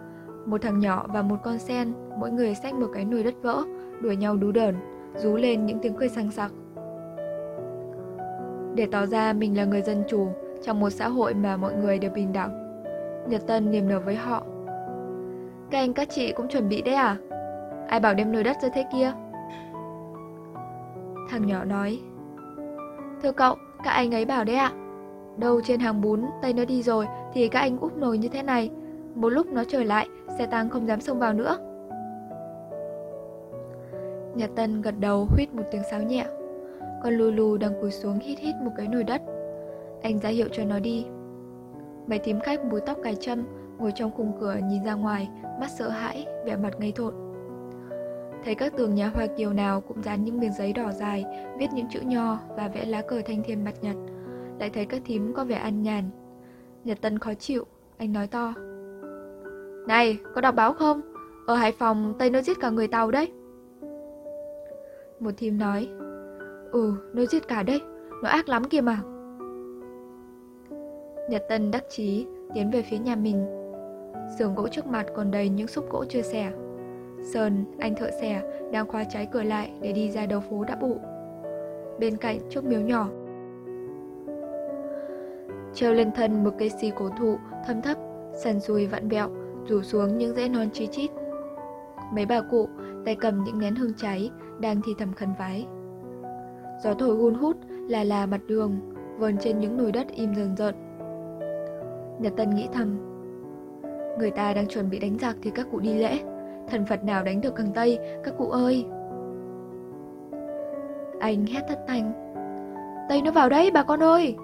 một 0.46 0.62
thằng 0.62 0.78
nhỏ 0.78 1.06
và 1.08 1.22
một 1.22 1.36
con 1.42 1.58
sen, 1.58 1.92
mỗi 2.18 2.30
người 2.30 2.54
xách 2.54 2.74
một 2.74 2.86
cái 2.94 3.04
nồi 3.04 3.22
đất 3.22 3.34
vỡ, 3.42 3.62
đuổi 4.00 4.16
nhau 4.16 4.36
đú 4.36 4.52
đờn, 4.52 4.74
rú 5.16 5.36
lên 5.36 5.66
những 5.66 5.78
tiếng 5.78 5.94
cười 5.94 6.08
sang 6.08 6.30
sặc. 6.30 6.52
Để 8.74 8.88
tỏ 8.92 9.06
ra 9.06 9.32
mình 9.32 9.56
là 9.56 9.64
người 9.64 9.82
dân 9.82 10.02
chủ 10.08 10.28
trong 10.62 10.80
một 10.80 10.90
xã 10.90 11.08
hội 11.08 11.34
mà 11.34 11.56
mọi 11.56 11.74
người 11.74 11.98
đều 11.98 12.10
bình 12.10 12.32
đẳng, 12.32 12.82
Nhật 13.28 13.46
Tân 13.46 13.70
niềm 13.70 13.88
nở 13.88 14.00
với 14.00 14.14
họ. 14.14 14.46
Các 15.72 15.78
anh 15.78 15.92
các 15.92 16.08
chị 16.10 16.32
cũng 16.32 16.48
chuẩn 16.48 16.68
bị 16.68 16.82
đấy 16.82 16.94
à? 16.94 17.16
Ai 17.88 18.00
bảo 18.00 18.14
đem 18.14 18.32
nồi 18.32 18.44
đất 18.44 18.56
ra 18.62 18.68
thế 18.74 18.84
kia? 18.92 19.12
Thằng 21.30 21.46
nhỏ 21.46 21.64
nói 21.64 22.00
Thưa 23.22 23.32
cậu, 23.32 23.56
các 23.84 23.90
anh 23.90 24.14
ấy 24.14 24.24
bảo 24.24 24.44
đấy 24.44 24.56
ạ 24.56 24.72
Đâu 25.36 25.60
trên 25.64 25.80
hàng 25.80 26.00
bún, 26.00 26.22
tay 26.42 26.52
nó 26.52 26.64
đi 26.64 26.82
rồi 26.82 27.06
Thì 27.32 27.48
các 27.48 27.60
anh 27.60 27.78
úp 27.78 27.96
nồi 27.96 28.18
như 28.18 28.28
thế 28.28 28.42
này 28.42 28.70
Một 29.14 29.28
lúc 29.28 29.46
nó 29.46 29.64
trở 29.68 29.82
lại, 29.82 30.08
xe 30.38 30.46
tăng 30.46 30.70
không 30.70 30.88
dám 30.88 31.00
xông 31.00 31.18
vào 31.18 31.32
nữa 31.32 31.58
Nhật 34.34 34.50
Tân 34.56 34.82
gật 34.82 34.94
đầu 35.00 35.26
huýt 35.30 35.54
một 35.54 35.62
tiếng 35.70 35.82
sáo 35.90 36.02
nhẹ. 36.02 36.26
Con 37.02 37.14
Lulu 37.14 37.56
đang 37.56 37.80
cúi 37.80 37.90
xuống 37.90 38.18
hít 38.18 38.38
hít 38.38 38.54
một 38.64 38.70
cái 38.76 38.88
nồi 38.88 39.04
đất. 39.04 39.22
Anh 40.02 40.18
ra 40.18 40.28
hiệu 40.28 40.48
cho 40.52 40.64
nó 40.64 40.78
đi. 40.78 41.06
Mấy 42.06 42.18
tím 42.18 42.40
khách 42.40 42.70
búi 42.70 42.80
tóc 42.86 42.98
cài 43.02 43.14
châm 43.14 43.44
ngồi 43.78 43.92
trong 43.94 44.10
khung 44.10 44.32
cửa 44.40 44.56
nhìn 44.64 44.84
ra 44.84 44.94
ngoài, 44.94 45.28
mắt 45.60 45.70
sợ 45.78 45.88
hãi, 45.88 46.26
vẻ 46.44 46.56
mặt 46.56 46.72
ngây 46.78 46.92
thộn. 46.92 47.14
Thấy 48.44 48.54
các 48.54 48.72
tường 48.76 48.94
nhà 48.94 49.08
Hoa 49.14 49.26
Kiều 49.36 49.52
nào 49.52 49.80
cũng 49.80 50.02
dán 50.02 50.24
những 50.24 50.40
miếng 50.40 50.52
giấy 50.52 50.72
đỏ 50.72 50.92
dài, 50.92 51.24
viết 51.58 51.66
những 51.74 51.86
chữ 51.90 52.00
nho 52.00 52.38
và 52.56 52.68
vẽ 52.68 52.84
lá 52.84 53.02
cờ 53.02 53.22
thanh 53.26 53.42
thiên 53.42 53.64
mặt 53.64 53.74
nhật. 53.82 53.96
Lại 54.58 54.70
thấy 54.70 54.86
các 54.86 55.02
thím 55.04 55.34
có 55.34 55.44
vẻ 55.44 55.56
ăn 55.56 55.82
nhàn. 55.82 56.04
Nhật 56.84 57.00
Tân 57.00 57.18
khó 57.18 57.34
chịu, 57.34 57.64
anh 57.98 58.12
nói 58.12 58.26
to. 58.26 58.54
Này, 59.86 60.18
có 60.34 60.40
đọc 60.40 60.54
báo 60.54 60.72
không? 60.72 61.00
Ở 61.46 61.54
Hải 61.54 61.72
Phòng, 61.72 62.14
Tây 62.18 62.30
nó 62.30 62.40
giết 62.40 62.60
cả 62.60 62.70
người 62.70 62.88
Tàu 62.88 63.10
đấy. 63.10 63.32
Một 65.20 65.30
thím 65.36 65.58
nói, 65.58 65.88
Ừ, 66.72 66.94
nó 67.12 67.24
giết 67.24 67.48
cả 67.48 67.62
đấy, 67.62 67.80
nó 68.22 68.28
ác 68.28 68.48
lắm 68.48 68.64
kìa 68.64 68.80
mà. 68.80 69.02
Nhật 71.30 71.42
Tân 71.48 71.70
đắc 71.70 71.84
chí 71.90 72.26
tiến 72.54 72.70
về 72.70 72.82
phía 72.90 72.98
nhà 72.98 73.16
mình. 73.16 73.61
Sườn 74.38 74.54
gỗ 74.54 74.68
trước 74.68 74.86
mặt 74.86 75.06
còn 75.14 75.30
đầy 75.30 75.48
những 75.48 75.66
xúc 75.66 75.84
gỗ 75.90 76.04
chưa 76.08 76.22
xẻ. 76.22 76.52
Sơn, 77.32 77.64
anh 77.78 77.94
thợ 77.94 78.10
xẻ, 78.20 78.42
đang 78.72 78.86
khóa 78.86 79.04
trái 79.04 79.26
cửa 79.26 79.42
lại 79.42 79.72
để 79.80 79.92
đi 79.92 80.10
ra 80.10 80.26
đầu 80.26 80.40
phố 80.40 80.64
đã 80.64 80.76
bụ. 80.76 80.96
Bên 81.98 82.16
cạnh 82.16 82.38
chiếc 82.50 82.64
miếu 82.64 82.80
nhỏ. 82.80 83.08
Treo 85.74 85.94
lên 85.94 86.12
thân 86.12 86.44
một 86.44 86.50
cây 86.58 86.70
xì 86.70 86.90
cổ 86.96 87.08
thụ 87.18 87.36
thâm 87.66 87.82
thấp, 87.82 87.98
sần 88.34 88.60
sùi 88.60 88.86
vặn 88.86 89.08
vẹo, 89.08 89.28
rủ 89.68 89.82
xuống 89.82 90.18
những 90.18 90.34
rễ 90.34 90.48
non 90.48 90.68
chi 90.72 90.86
chít. 90.86 91.10
Mấy 92.14 92.26
bà 92.26 92.40
cụ 92.40 92.68
tay 93.04 93.16
cầm 93.16 93.44
những 93.44 93.58
nén 93.58 93.74
hương 93.74 93.94
cháy 93.96 94.30
đang 94.60 94.80
thì 94.86 94.92
thầm 94.98 95.12
khấn 95.12 95.28
vái. 95.38 95.66
Gió 96.84 96.94
thổi 96.94 97.16
hun 97.16 97.34
hút 97.34 97.56
là 97.88 98.04
là 98.04 98.26
mặt 98.26 98.40
đường, 98.46 98.80
vờn 99.18 99.36
trên 99.38 99.60
những 99.60 99.76
nồi 99.76 99.92
đất 99.92 100.06
im 100.14 100.34
dần 100.34 100.56
rợn. 100.56 100.74
Nhật 102.18 102.32
Tân 102.36 102.54
nghĩ 102.54 102.68
thầm, 102.72 103.11
người 104.18 104.30
ta 104.30 104.54
đang 104.54 104.68
chuẩn 104.68 104.90
bị 104.90 104.98
đánh 104.98 105.18
giặc 105.18 105.36
thì 105.42 105.50
các 105.50 105.66
cụ 105.70 105.80
đi 105.80 105.94
lễ, 105.94 106.18
thần 106.68 106.86
Phật 106.86 107.04
nào 107.04 107.24
đánh 107.24 107.40
được 107.40 107.54
càng 107.56 107.72
Tây, 107.74 107.98
các 108.24 108.34
cụ 108.38 108.50
ơi. 108.50 108.86
Anh 111.20 111.46
hét 111.46 111.60
thất 111.68 111.78
thanh, 111.88 112.12
Tây 113.08 113.22
nó 113.22 113.30
vào 113.30 113.48
đấy 113.48 113.70
bà 113.74 113.82
con 113.82 114.02
ơi. 114.02 114.36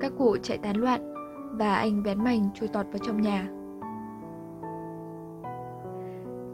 Các 0.00 0.12
cụ 0.18 0.36
chạy 0.42 0.58
tán 0.58 0.76
loạn 0.76 1.14
và 1.52 1.74
anh 1.74 2.02
bén 2.02 2.24
mảnh 2.24 2.48
chui 2.54 2.68
tọt 2.68 2.86
vào 2.86 2.98
trong 3.06 3.20
nhà. 3.20 3.48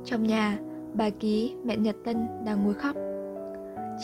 Trong 0.04 0.22
nhà, 0.22 0.58
bà 0.94 1.10
Ký, 1.10 1.56
mẹ 1.64 1.76
Nhật 1.76 1.96
Tân 2.04 2.26
đang 2.44 2.64
ngồi 2.64 2.74
khóc. 2.74 2.96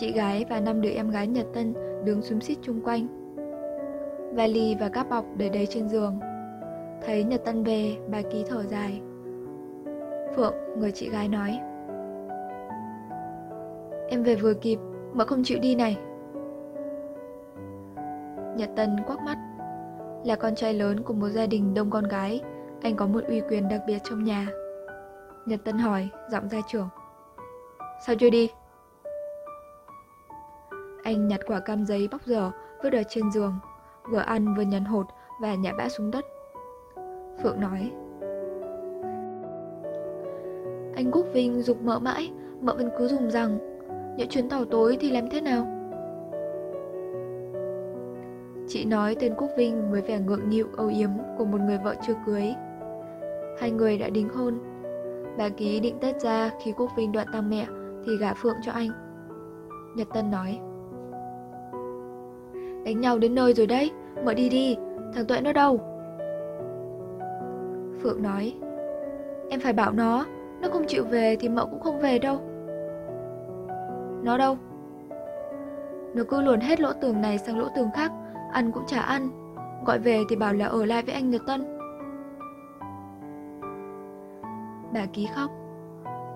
Chị 0.01 0.13
gái 0.13 0.45
và 0.51 0.61
năm 0.61 0.81
đứa 0.81 0.91
em 0.91 1.11
gái 1.11 1.27
Nhật 1.27 1.47
Tân 1.55 1.75
đứng 2.05 2.23
xúm 2.23 2.41
xít 2.41 2.59
chung 2.63 2.81
quanh. 2.81 3.07
Vali 4.35 4.77
và 4.81 4.89
các 4.89 5.09
bọc 5.11 5.25
để 5.37 5.49
đầy 5.49 5.67
trên 5.67 5.89
giường. 5.89 6.19
Thấy 7.07 7.25
Nhật 7.25 7.45
Tân 7.45 7.65
về, 7.65 7.97
bà 8.09 8.23
Ký 8.23 8.45
thở 8.49 8.63
dài. 8.63 9.01
Phượng, 10.37 10.55
người 10.77 10.93
chị 10.93 11.11
gái 11.11 11.29
nói. 11.29 11.61
Em 14.09 14.23
về 14.23 14.35
vừa 14.35 14.55
kịp, 14.55 14.79
mà 15.13 15.25
không 15.25 15.43
chịu 15.45 15.59
đi 15.59 15.75
này. 15.75 15.99
Nhật 18.57 18.71
Tân 18.77 18.97
quắc 19.07 19.21
mắt. 19.21 19.37
Là 20.25 20.37
con 20.37 20.55
trai 20.55 20.75
lớn 20.75 21.03
của 21.03 21.15
một 21.15 21.29
gia 21.29 21.47
đình 21.47 21.75
đông 21.75 21.91
con 21.91 22.05
gái, 22.05 22.41
anh 22.83 22.97
có 22.97 23.07
một 23.07 23.25
uy 23.29 23.41
quyền 23.41 23.69
đặc 23.69 23.81
biệt 23.87 23.99
trong 24.05 24.25
nhà. 24.25 24.49
Nhật 25.47 25.61
Tân 25.65 25.79
hỏi, 25.79 26.09
giọng 26.31 26.49
gia 26.49 26.59
trưởng. 26.69 26.89
Sao 28.07 28.17
chưa 28.19 28.31
đi? 28.31 28.51
Anh 31.03 31.29
nhặt 31.29 31.41
quả 31.47 31.61
cam 31.61 31.85
giấy 31.85 32.09
bóc 32.13 32.21
dở, 32.27 32.51
vứt 32.83 32.93
ở 32.93 33.03
trên 33.09 33.33
giường, 33.33 33.59
vừa 34.11 34.19
ăn 34.19 34.55
vừa 34.55 34.63
nhằn 34.63 34.85
hột 34.85 35.07
và 35.41 35.55
nhả 35.55 35.73
bã 35.79 35.89
xuống 35.89 36.11
đất. 36.11 36.25
Phượng 37.43 37.61
nói, 37.61 37.93
Anh 40.95 41.11
Quốc 41.13 41.27
Vinh 41.33 41.63
dục 41.63 41.83
mỡ 41.83 41.99
mãi, 41.99 42.33
mỡ 42.61 42.75
vẫn 42.75 42.91
cứ 42.99 43.09
dùng 43.09 43.31
rằng, 43.31 43.59
những 44.17 44.29
chuyến 44.29 44.49
tàu 44.49 44.65
tối 44.65 44.97
thì 45.01 45.11
làm 45.11 45.31
thế 45.31 45.41
nào? 45.41 45.67
Chị 48.69 48.85
nói 48.85 49.17
tên 49.21 49.35
Quốc 49.39 49.49
Vinh 49.57 49.91
với 49.91 50.01
vẻ 50.01 50.21
ngượng 50.21 50.51
nghịu 50.51 50.67
âu 50.77 50.89
yếm 50.89 51.11
của 51.39 51.45
một 51.45 51.61
người 51.61 51.79
vợ 51.85 51.95
chưa 52.07 52.15
cưới. 52.27 52.55
Hai 53.61 53.71
người 53.71 53.99
đã 53.99 54.09
đính 54.09 54.29
hôn. 54.29 54.59
Bà 55.39 55.49
ký 55.49 55.81
định 55.81 55.99
Tết 56.01 56.21
ra 56.21 56.51
khi 56.63 56.73
Quốc 56.73 56.91
Vinh 56.97 57.13
đoạn 57.13 57.27
tang 57.33 57.51
mẹ 57.51 57.67
thì 58.07 58.17
gả 58.17 58.35
Phượng 58.35 58.57
cho 58.63 58.73
anh. 58.73 58.91
Nhật 59.97 60.09
Tân 60.15 60.31
nói. 60.31 60.59
Đánh 62.85 63.01
nhau 63.01 63.19
đến 63.19 63.35
nơi 63.35 63.55
rồi 63.55 63.67
đấy, 63.67 63.91
mở 64.25 64.35
đi 64.35 64.49
đi, 64.49 64.77
thằng 65.15 65.27
Tuệ 65.27 65.41
nó 65.41 65.53
đâu? 65.53 65.81
Phượng 68.03 68.23
nói. 68.23 68.55
Em 69.51 69.61
phải 69.61 69.73
bảo 69.73 69.93
nó, 69.93 70.27
nó 70.61 70.69
không 70.73 70.85
chịu 70.87 71.05
về 71.05 71.37
thì 71.41 71.49
mợ 71.49 71.67
cũng 71.67 71.81
không 71.81 72.01
về 72.01 72.19
đâu. 72.19 72.41
Nó 74.23 74.39
đâu? 74.39 74.57
Nó 76.15 76.23
cứ 76.29 76.41
luồn 76.41 76.61
hết 76.61 76.81
lỗ 76.81 76.93
tường 76.93 77.21
này 77.21 77.39
sang 77.39 77.59
lỗ 77.59 77.69
tường 77.77 77.91
khác, 77.95 78.13
ăn 78.53 78.73
cũng 78.73 78.83
chả 78.87 79.01
ăn. 79.01 79.29
Gọi 79.87 79.99
về 79.99 80.23
thì 80.29 80.37
bảo 80.37 80.53
là 80.53 80.67
ở 80.67 80.85
lại 80.85 81.03
với 81.03 81.15
anh 81.15 81.31
Nhật 81.31 81.43
Tân. 81.47 81.79
Bà 84.93 85.07
ký 85.13 85.29
khóc. 85.35 85.51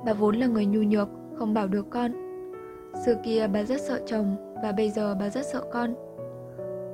Bà 0.04 0.12
vốn 0.12 0.36
là 0.36 0.46
người 0.46 0.66
nhu 0.66 0.82
nhược, 0.82 1.08
không 1.38 1.54
bảo 1.54 1.68
được 1.68 1.86
con. 1.90 2.12
Xưa 3.06 3.14
kia 3.24 3.46
bà 3.52 3.62
rất 3.62 3.80
sợ 3.80 4.00
chồng 4.06 4.54
và 4.62 4.72
bây 4.72 4.90
giờ 4.90 5.16
bà 5.20 5.28
rất 5.28 5.46
sợ 5.46 5.62
con. 5.72 5.94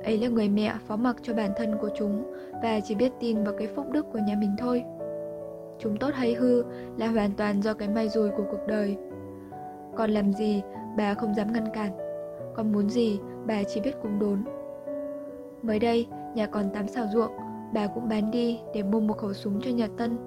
Ấy 0.03 0.17
là 0.17 0.27
người 0.27 0.49
mẹ 0.49 0.75
phó 0.87 0.95
mặc 0.95 1.15
cho 1.21 1.33
bản 1.33 1.51
thân 1.57 1.77
của 1.81 1.89
chúng 1.95 2.33
và 2.63 2.79
chỉ 2.79 2.95
biết 2.95 3.11
tin 3.19 3.43
vào 3.43 3.53
cái 3.57 3.67
phúc 3.67 3.85
đức 3.91 4.05
của 4.13 4.19
nhà 4.19 4.35
mình 4.39 4.55
thôi. 4.57 4.83
Chúng 5.79 5.97
tốt 5.97 6.09
hay 6.13 6.33
hư 6.33 6.63
là 6.97 7.07
hoàn 7.07 7.31
toàn 7.37 7.61
do 7.61 7.73
cái 7.73 7.89
may 7.89 8.09
rủi 8.09 8.29
của 8.29 8.43
cuộc 8.51 8.67
đời. 8.67 8.97
Còn 9.95 10.11
làm 10.11 10.33
gì, 10.33 10.61
bà 10.97 11.13
không 11.13 11.35
dám 11.35 11.53
ngăn 11.53 11.65
cản. 11.73 11.91
Con 12.55 12.71
muốn 12.71 12.89
gì, 12.89 13.19
bà 13.45 13.63
chỉ 13.63 13.81
biết 13.81 13.95
cùng 14.01 14.19
đốn. 14.19 14.43
Mới 15.61 15.79
đây, 15.79 16.07
nhà 16.35 16.45
còn 16.45 16.69
tám 16.73 16.87
xào 16.87 17.05
ruộng, 17.13 17.31
bà 17.73 17.87
cũng 17.87 18.09
bán 18.09 18.31
đi 18.31 18.59
để 18.73 18.83
mua 18.83 18.99
một 18.99 19.17
khẩu 19.17 19.33
súng 19.33 19.61
cho 19.61 19.71
Nhật 19.71 19.89
Tân. 19.97 20.17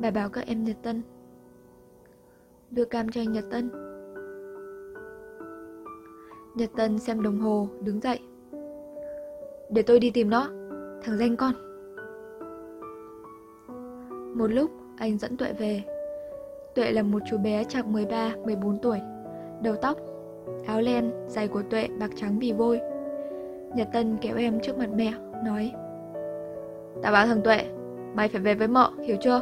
Bà 0.00 0.10
bảo 0.10 0.28
các 0.28 0.46
em 0.46 0.64
Nhật 0.64 0.76
Tân. 0.82 1.02
Đưa 2.70 2.84
cam 2.84 3.08
cho 3.08 3.20
anh 3.20 3.32
Nhật 3.32 3.44
Tân. 3.50 3.70
Nhật 6.54 6.70
Tân 6.76 6.98
xem 6.98 7.22
đồng 7.22 7.38
hồ, 7.40 7.68
đứng 7.80 8.00
dậy. 8.00 8.20
Để 9.70 9.82
tôi 9.82 10.00
đi 10.00 10.10
tìm 10.10 10.30
nó, 10.30 10.48
thằng 11.02 11.18
danh 11.18 11.36
con. 11.36 11.52
Một 14.34 14.46
lúc, 14.46 14.70
anh 14.96 15.18
dẫn 15.18 15.36
Tuệ 15.36 15.52
về. 15.52 15.82
Tuệ 16.74 16.90
là 16.90 17.02
một 17.02 17.22
chú 17.30 17.38
bé 17.38 17.64
chạc 17.64 17.86
13-14 17.86 18.78
tuổi, 18.82 19.00
đầu 19.62 19.74
tóc, 19.82 19.98
áo 20.66 20.80
len, 20.80 21.10
giày 21.26 21.48
của 21.48 21.62
Tuệ 21.70 21.88
bạc 22.00 22.10
trắng 22.16 22.38
vì 22.38 22.52
vôi. 22.52 22.80
Nhật 23.74 23.88
Tân 23.92 24.16
kéo 24.20 24.36
em 24.36 24.60
trước 24.60 24.78
mặt 24.78 24.88
mẹ, 24.94 25.12
nói 25.44 25.72
Tao 27.02 27.12
bảo 27.12 27.26
thằng 27.26 27.42
Tuệ, 27.42 27.64
mày 28.14 28.28
phải 28.28 28.40
về 28.40 28.54
với 28.54 28.68
mợ, 28.68 28.90
hiểu 29.04 29.16
chưa? 29.20 29.40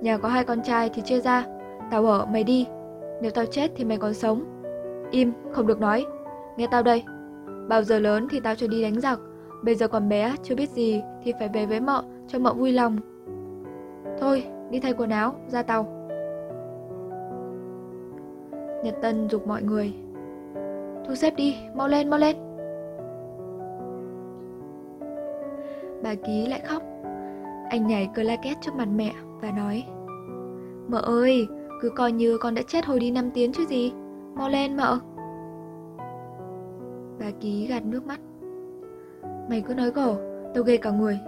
Nhà 0.00 0.18
có 0.18 0.28
hai 0.28 0.44
con 0.44 0.62
trai 0.62 0.90
thì 0.94 1.02
chia 1.02 1.20
ra, 1.20 1.46
tao 1.90 2.06
ở, 2.06 2.26
mày 2.26 2.44
đi. 2.44 2.66
Nếu 3.22 3.30
tao 3.30 3.46
chết 3.46 3.70
thì 3.76 3.84
mày 3.84 3.98
còn 3.98 4.14
sống. 4.14 4.44
Im, 5.10 5.32
không 5.52 5.66
được 5.66 5.80
nói. 5.80 6.06
Nghe 6.56 6.66
tao 6.70 6.82
đây. 6.82 7.02
Bao 7.68 7.82
giờ 7.82 7.98
lớn 7.98 8.28
thì 8.30 8.40
tao 8.40 8.54
cho 8.54 8.66
đi 8.66 8.82
đánh 8.82 9.00
giặc, 9.00 9.20
Bây 9.62 9.74
giờ 9.74 9.88
còn 9.88 10.08
bé, 10.08 10.34
chưa 10.42 10.54
biết 10.54 10.70
gì 10.70 11.02
thì 11.22 11.32
phải 11.38 11.48
về 11.48 11.66
với 11.66 11.80
mợ, 11.80 12.02
cho 12.28 12.38
mợ 12.38 12.52
vui 12.52 12.72
lòng. 12.72 12.96
Thôi, 14.20 14.44
đi 14.70 14.80
thay 14.80 14.92
quần 14.92 15.10
áo, 15.10 15.34
ra 15.48 15.62
tàu. 15.62 15.82
Nhật 18.84 18.94
Tân 19.02 19.28
dục 19.30 19.46
mọi 19.46 19.62
người. 19.62 19.94
Thu 21.08 21.14
xếp 21.14 21.34
đi, 21.36 21.56
mau 21.74 21.88
lên, 21.88 22.10
mau 22.10 22.18
lên. 22.18 22.36
Bà 26.02 26.14
Ký 26.14 26.46
lại 26.46 26.60
khóc. 26.60 26.82
Anh 27.70 27.86
nhảy 27.86 28.08
cờ 28.14 28.22
la 28.22 28.36
két 28.36 28.56
trước 28.60 28.74
mặt 28.74 28.88
mẹ 28.96 29.12
và 29.40 29.50
nói 29.50 29.84
Mợ 30.88 31.00
ơi, 31.00 31.48
cứ 31.80 31.90
coi 31.90 32.12
như 32.12 32.38
con 32.38 32.54
đã 32.54 32.62
chết 32.62 32.86
hồi 32.86 33.00
đi 33.00 33.10
năm 33.10 33.30
tiếng 33.34 33.52
chứ 33.52 33.64
gì. 33.64 33.92
Mau 34.34 34.48
lên 34.48 34.76
mợ. 34.76 34.98
Bà 37.18 37.26
Ký 37.40 37.66
gạt 37.66 37.84
nước 37.84 38.06
mắt. 38.06 38.20
Mày 39.48 39.60
cứ 39.60 39.74
nói 39.74 39.90
cổ, 39.90 40.16
tao 40.54 40.64
ghê 40.64 40.76
cả 40.76 40.90
người. 40.90 41.18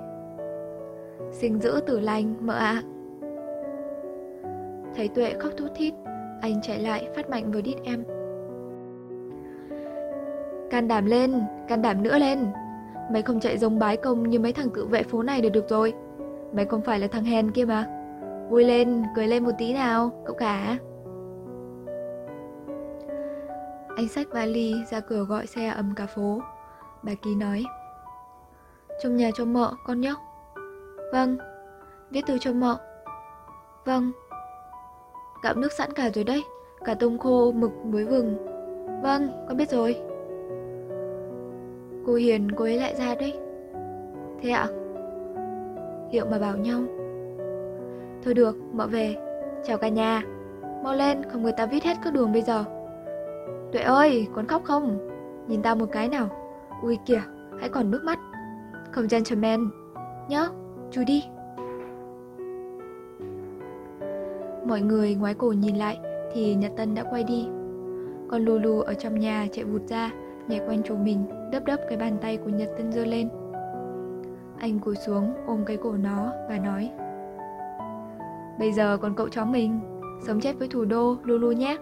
Sinh 1.33 1.59
giữ 1.59 1.81
tử 1.87 2.01
lành, 2.01 2.35
mợ 2.41 2.55
ạ. 2.55 2.83
Thấy 4.97 5.09
Tuệ 5.09 5.35
khóc 5.39 5.53
thút 5.57 5.71
thít, 5.75 5.95
anh 6.41 6.61
chạy 6.63 6.79
lại 6.79 7.09
phát 7.17 7.31
mạnh 7.31 7.53
với 7.53 7.63
đít 7.63 7.77
em. 7.85 8.05
Can 10.71 10.89
đảm 10.89 11.07
lên, 11.07 11.41
can 11.69 11.83
đảm 11.83 12.03
nữa 12.03 12.19
lên. 12.19 12.47
Mày 13.13 13.23
không 13.23 13.41
chạy 13.41 13.59
giống 13.59 13.79
bái 13.79 13.97
công 13.97 14.29
như 14.29 14.39
mấy 14.39 14.53
thằng 14.53 14.69
tự 14.75 14.87
vệ 14.87 15.03
phố 15.03 15.23
này 15.23 15.41
được 15.41 15.51
được 15.51 15.69
rồi. 15.69 15.95
Mày 16.53 16.65
không 16.65 16.83
phải 16.83 16.99
là 16.99 17.07
thằng 17.07 17.25
hèn 17.25 17.51
kia 17.51 17.65
mà. 17.65 17.87
Vui 18.51 18.65
lên, 18.65 19.03
cười 19.17 19.27
lên 19.27 19.45
một 19.45 19.53
tí 19.59 19.73
nào, 19.73 20.11
cậu 20.27 20.37
cả. 20.37 20.79
Anh 23.97 24.09
xách 24.09 24.27
vali 24.31 24.75
ra 24.91 25.01
cửa 25.01 25.25
gọi 25.25 25.47
xe 25.47 25.69
ầm 25.69 25.93
cả 25.97 26.07
phố. 26.07 26.41
Bà 27.03 27.13
Ký 27.23 27.35
nói. 27.35 27.65
Trong 29.03 29.17
nhà 29.17 29.31
cho 29.35 29.45
mợ, 29.45 29.73
con 29.87 30.01
nhé. 30.01 30.15
Vâng. 31.13 31.39
Viết 32.11 32.27
thư 32.27 32.39
cho 32.39 32.53
mợ. 32.53 32.77
Vâng. 33.85 34.13
Gạo 35.43 35.55
nước 35.55 35.73
sẵn 35.73 35.93
cả 35.93 36.11
rồi 36.15 36.25
đấy. 36.25 36.45
Cả 36.85 36.95
tôm 36.95 37.19
khô, 37.19 37.53
mực, 37.53 37.71
muối 37.85 38.05
vừng. 38.05 38.37
Vâng, 39.03 39.47
con 39.49 39.57
biết 39.57 39.71
rồi. 39.71 39.97
Cô 42.07 42.15
Hiền, 42.15 42.53
cô 42.53 42.65
ấy 42.65 42.77
lại 42.77 42.95
ra 42.95 43.15
đấy. 43.15 43.39
Thế 44.43 44.51
ạ? 44.51 44.67
Liệu 46.13 46.27
mà 46.31 46.39
bảo 46.39 46.57
nhau. 46.57 46.81
Thôi 48.25 48.35
được, 48.35 48.57
mợ 48.73 48.87
về. 48.87 49.17
Chào 49.65 49.79
cả 49.79 49.89
nhà. 49.89 50.23
Mau 50.85 50.95
lên, 50.95 51.23
không 51.31 51.43
người 51.43 51.53
ta 51.53 51.67
viết 51.67 51.85
hết 51.85 51.97
các 52.05 52.13
đường 52.13 52.33
bây 52.33 52.43
giờ. 52.43 52.65
Tuệ 53.73 53.81
ơi, 53.81 54.29
con 54.35 54.47
khóc 54.47 54.65
không? 54.65 54.99
Nhìn 55.49 55.63
tao 55.63 55.77
một 55.77 55.89
cái 55.93 56.09
nào. 56.09 56.29
Ui 56.83 56.99
kìa, 57.07 57.23
hãy 57.61 57.69
còn 57.69 57.91
nước 57.91 58.01
mắt. 58.05 58.19
Không 58.93 59.07
gentleman. 59.11 59.71
Nhớ, 60.29 60.49
chú 60.91 61.03
đi. 61.07 61.25
Mọi 64.67 64.81
người 64.81 65.15
ngoái 65.15 65.35
cổ 65.35 65.53
nhìn 65.53 65.77
lại 65.77 65.99
thì 66.33 66.55
Nhật 66.55 66.73
Tân 66.77 66.95
đã 66.95 67.05
quay 67.11 67.25
đi. 67.25 67.49
Còn 68.29 68.45
Lulu 68.45 68.81
ở 68.81 68.95
trong 68.95 69.19
nhà 69.19 69.47
chạy 69.53 69.65
vụt 69.65 69.83
ra, 69.89 70.11
nhảy 70.49 70.61
quanh 70.67 70.83
chỗ 70.85 70.97
mình, 70.97 71.25
đấp 71.53 71.65
đấp 71.65 71.81
cái 71.89 71.99
bàn 71.99 72.17
tay 72.21 72.37
của 72.37 72.51
Nhật 72.51 72.69
Tân 72.79 72.93
giơ 72.93 73.05
lên. 73.05 73.29
Anh 74.59 74.79
cúi 74.79 74.97
xuống 74.97 75.35
ôm 75.47 75.65
cái 75.67 75.77
cổ 75.77 75.93
nó 75.93 76.33
và 76.49 76.59
nói 76.59 76.91
Bây 78.59 78.73
giờ 78.73 78.97
còn 78.97 79.15
cậu 79.15 79.29
chó 79.29 79.45
mình, 79.45 79.81
sống 80.27 80.41
chết 80.41 80.59
với 80.59 80.69
thủ 80.69 80.85
đô 80.85 81.17
Lulu 81.25 81.53
nhé. 81.53 81.77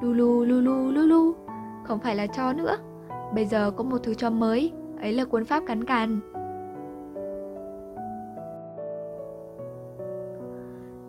Lulu, 0.00 0.44
Lulu, 0.44 0.90
Lulu, 0.90 1.32
không 1.84 1.98
phải 1.98 2.16
là 2.16 2.26
cho 2.26 2.52
nữa. 2.52 2.76
Bây 3.34 3.46
giờ 3.46 3.70
có 3.70 3.84
một 3.84 3.98
thứ 4.02 4.14
cho 4.14 4.30
mới, 4.30 4.72
ấy 5.00 5.12
là 5.12 5.24
cuốn 5.24 5.44
pháp 5.44 5.62
cắn 5.66 5.84
càn. 5.84 6.20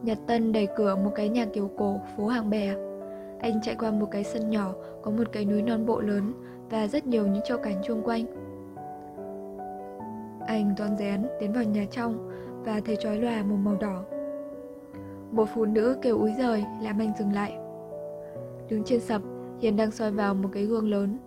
Nhật 0.04 0.18
Tân 0.28 0.52
đẩy 0.52 0.68
cửa 0.76 0.96
một 0.96 1.12
cái 1.16 1.30
nhà 1.30 1.46
kiểu 1.54 1.70
cổ 1.78 2.00
phố 2.18 2.28
Hàng 2.28 2.50
Bè. 2.50 2.76
Anh 3.40 3.62
chạy 3.62 3.76
qua 3.76 3.92
một 3.92 4.08
cái 4.12 4.24
sân 4.24 4.50
nhỏ 4.50 4.74
có 5.02 5.12
một 5.12 5.32
cái 5.32 5.46
núi 5.46 5.62
non 5.62 5.86
bộ 5.86 6.00
lớn 6.00 6.34
và 6.70 6.88
rất 6.88 7.08
nhiều 7.08 7.28
những 7.28 7.44
châu 7.46 7.58
cảnh 7.58 7.76
chung 7.84 8.02
quanh. 8.04 8.26
Anh 10.48 10.74
toan 10.78 10.98
rén 10.98 11.26
tiến 11.40 11.54
vào 11.54 11.64
nhà 11.64 11.86
trong 11.92 12.30
và 12.66 12.82
thấy 12.86 12.96
trói 12.96 13.18
lòa 13.18 13.44
một 13.44 13.56
màu 13.64 13.76
đỏ. 13.76 14.04
Một 15.32 15.46
phụ 15.56 15.66
nữ 15.66 15.98
kêu 16.02 16.18
úi 16.18 16.34
rời 16.38 16.66
làm 16.82 17.00
anh 17.00 17.14
dừng 17.20 17.34
lại. 17.34 17.58
Đứng 18.70 18.84
trên 18.84 19.00
sập, 19.00 19.22
Hiền 19.60 19.78
đang 19.78 19.92
soi 19.92 20.12
vào 20.12 20.34
một 20.34 20.50
cái 20.54 20.66
gương 20.66 20.90
lớn. 20.90 21.18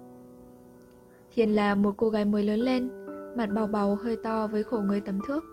Hiền 1.34 1.54
là 1.54 1.74
một 1.74 1.94
cô 1.96 2.08
gái 2.08 2.24
mới 2.24 2.42
lớn 2.42 2.60
lên, 2.60 2.88
mặt 3.36 3.46
bào 3.54 3.66
bào 3.66 3.94
hơi 3.94 4.16
to 4.16 4.46
với 4.46 4.62
khổ 4.62 4.78
người 4.78 5.00
tấm 5.00 5.18
thước. 5.26 5.44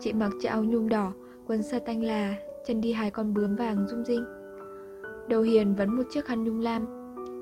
Chị 0.00 0.12
mặc 0.12 0.32
chiếc 0.40 0.48
áo 0.48 0.64
nhung 0.64 0.88
đỏ, 0.88 1.12
quần 1.46 1.62
sa 1.62 1.78
tanh 1.78 2.02
là, 2.02 2.34
chân 2.66 2.80
đi 2.80 2.92
hai 2.92 3.10
con 3.10 3.34
bướm 3.34 3.56
vàng 3.56 3.86
rung 3.88 4.04
rinh. 4.04 4.24
Đầu 5.28 5.42
Hiền 5.42 5.74
vẫn 5.74 5.96
một 5.96 6.02
chiếc 6.10 6.24
khăn 6.24 6.44
nhung 6.44 6.60
lam, 6.60 6.86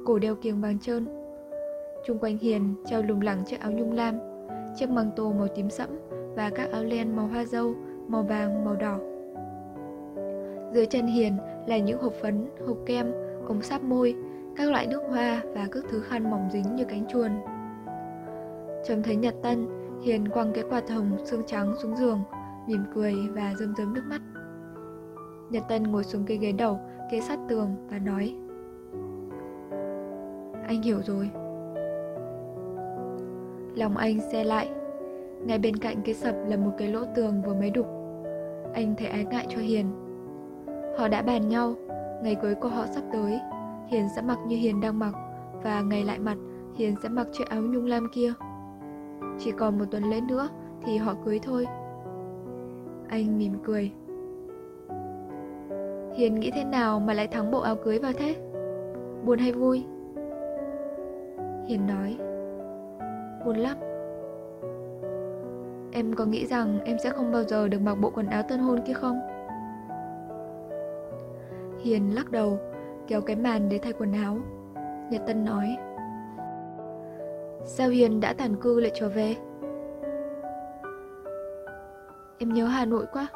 cổ 0.07 0.19
đeo 0.19 0.35
kiềng 0.35 0.61
vàng 0.61 0.79
trơn. 0.79 1.07
Trung 2.07 2.19
quanh 2.19 2.39
Hiền 2.39 2.75
treo 2.87 3.03
lủng 3.03 3.21
lẳng 3.21 3.43
chiếc 3.47 3.61
áo 3.61 3.73
nhung 3.73 3.93
lam, 3.93 4.15
chiếc 4.77 4.91
măng 4.91 5.11
tô 5.17 5.33
màu 5.33 5.49
tím 5.55 5.71
sẫm 5.71 5.89
và 6.37 6.51
các 6.51 6.71
áo 6.73 6.85
len 6.85 7.17
màu 7.17 7.27
hoa 7.27 7.45
dâu, 7.45 7.75
màu 8.09 8.23
vàng, 8.23 8.65
màu 8.65 8.77
đỏ. 8.77 8.99
Dưới 10.75 10.87
chân 10.87 11.07
Hiền 11.07 11.37
là 11.67 11.79
những 11.79 12.03
hộp 12.03 12.13
phấn, 12.23 12.47
hộp 12.67 12.77
kem, 12.87 13.13
ống 13.47 13.63
sáp 13.63 13.83
môi, 13.83 14.15
các 14.57 14.71
loại 14.71 14.87
nước 14.87 15.03
hoa 15.09 15.43
và 15.55 15.69
các 15.73 15.85
thứ 15.91 16.01
khăn 16.01 16.31
mỏng 16.31 16.49
dính 16.53 16.77
như 16.77 16.85
cánh 16.85 17.07
chuồn. 17.13 17.31
Trông 18.85 19.03
thấy 19.03 19.17
Nhật 19.17 19.35
Tân, 19.43 19.67
Hiền 20.03 20.29
quăng 20.29 20.53
cái 20.53 20.65
quạt 20.71 20.91
hồng 20.91 21.19
xương 21.25 21.43
trắng 21.47 21.75
xuống 21.83 21.97
giường, 21.97 22.21
mỉm 22.67 22.85
cười 22.95 23.15
và 23.31 23.55
rơm 23.59 23.75
rớm 23.77 23.95
nước 23.95 24.03
mắt. 24.07 24.21
Nhật 25.51 25.63
Tân 25.69 25.83
ngồi 25.83 26.05
xuống 26.05 26.25
cái 26.27 26.37
ghế 26.37 26.53
đầu, 26.53 26.81
kế 27.11 27.21
sát 27.21 27.39
tường 27.49 27.89
và 27.91 27.99
nói 27.99 28.37
Anh 30.67 30.83
hiểu 30.83 31.03
rồi. 31.03 31.31
Lòng 33.75 33.97
anh 33.97 34.21
xe 34.33 34.45
lại. 34.45 34.71
Ngay 35.47 35.59
bên 35.59 35.77
cạnh 35.77 35.97
cái 36.05 36.15
sập 36.15 36.35
là 36.47 36.57
một 36.57 36.71
cái 36.79 36.89
lỗ 36.89 37.01
tường 37.15 37.43
vừa 37.47 37.55
mới 37.55 37.71
đục. 37.71 37.87
Anh 38.75 38.95
thấy 38.99 39.09
ái 39.09 39.25
ngại 39.25 39.47
cho 39.49 39.59
Hiền. 39.59 39.87
Họ 40.99 41.09
đã 41.09 41.23
bàn 41.23 41.49
nhau, 41.49 41.75
ngày 42.23 42.35
cưới 42.35 42.55
của 42.55 42.69
họ 42.69 42.87
sắp 42.95 43.03
tới, 43.13 43.41
Hiền 43.89 44.09
sẽ 44.17 44.23
mặc 44.23 44.39
như 44.47 44.57
Hiền 44.57 44.81
đang 44.81 44.99
mặc 44.99 45.13
và 45.63 45.81
ngày 45.81 46.05
lại 46.05 46.19
mặt 46.19 46.37
Hiền 46.75 46.95
sẽ 47.03 47.09
mặc 47.09 47.27
chiếc 47.33 47.49
áo 47.49 47.63
nhung 47.63 47.87
lam 47.87 48.09
kia. 48.15 48.33
Chỉ 49.39 49.53
còn 49.53 49.79
một 49.79 49.85
tuần 49.91 50.03
lễ 50.11 50.21
nữa 50.21 50.49
thì 50.83 50.97
họ 50.97 51.15
cưới 51.25 51.41
thôi. 51.43 51.67
Anh 53.09 53.39
mỉm 53.39 53.53
cười. 53.65 53.93
Hiền 56.17 56.35
nghĩ 56.35 56.51
thế 56.55 56.65
nào 56.65 57.01
mà 57.01 57.15
lại 57.15 57.27
thắng 57.27 57.51
bộ 57.51 57.61
áo 57.61 57.77
cưới 57.77 57.99
vào 57.99 58.13
thế? 58.13 58.37
Buồn 59.25 59.39
hay 59.39 59.53
vui? 59.53 59.85
Hiền 61.67 61.87
nói 61.87 62.17
Buồn 63.45 63.57
lắm 63.57 63.77
Em 65.93 66.15
có 66.15 66.25
nghĩ 66.25 66.47
rằng 66.47 66.79
em 66.85 66.97
sẽ 66.99 67.11
không 67.11 67.33
bao 67.33 67.43
giờ 67.43 67.69
được 67.69 67.81
mặc 67.81 67.95
bộ 67.95 68.11
quần 68.11 68.27
áo 68.27 68.43
tân 68.43 68.61
hôn 68.61 68.81
kia 68.87 68.93
không? 68.93 69.21
Hiền 71.83 72.15
lắc 72.15 72.31
đầu, 72.31 72.59
Kéo 73.07 73.21
cái 73.21 73.37
màn 73.37 73.69
để 73.69 73.79
thay 73.79 73.93
quần 73.93 74.13
áo 74.13 74.39
Nhật 75.11 75.23
Tân 75.27 75.45
nói 75.45 75.77
Sao 77.65 77.89
Hiền 77.89 78.21
đã 78.21 78.33
tàn 78.33 78.57
cư 78.57 78.81
lại 78.81 78.91
trở 78.95 79.09
về? 79.09 79.37
Em 82.39 82.53
nhớ 82.55 82.67
Hà 82.67 82.85
Nội 82.85 83.07
quá 83.13 83.27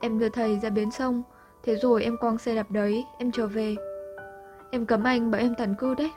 Em 0.00 0.18
đưa 0.18 0.28
thầy 0.28 0.58
ra 0.58 0.70
bến 0.70 0.90
sông 0.90 1.22
Thế 1.62 1.76
rồi 1.76 2.04
em 2.04 2.16
quăng 2.16 2.38
xe 2.38 2.54
đạp 2.54 2.70
đấy 2.70 3.04
Em 3.18 3.30
trở 3.32 3.46
về 3.46 3.74
Em 4.70 4.86
cấm 4.86 5.04
anh 5.04 5.30
bảo 5.30 5.40
em 5.40 5.54
tàn 5.58 5.74
cư 5.74 5.94
đấy 5.94 6.10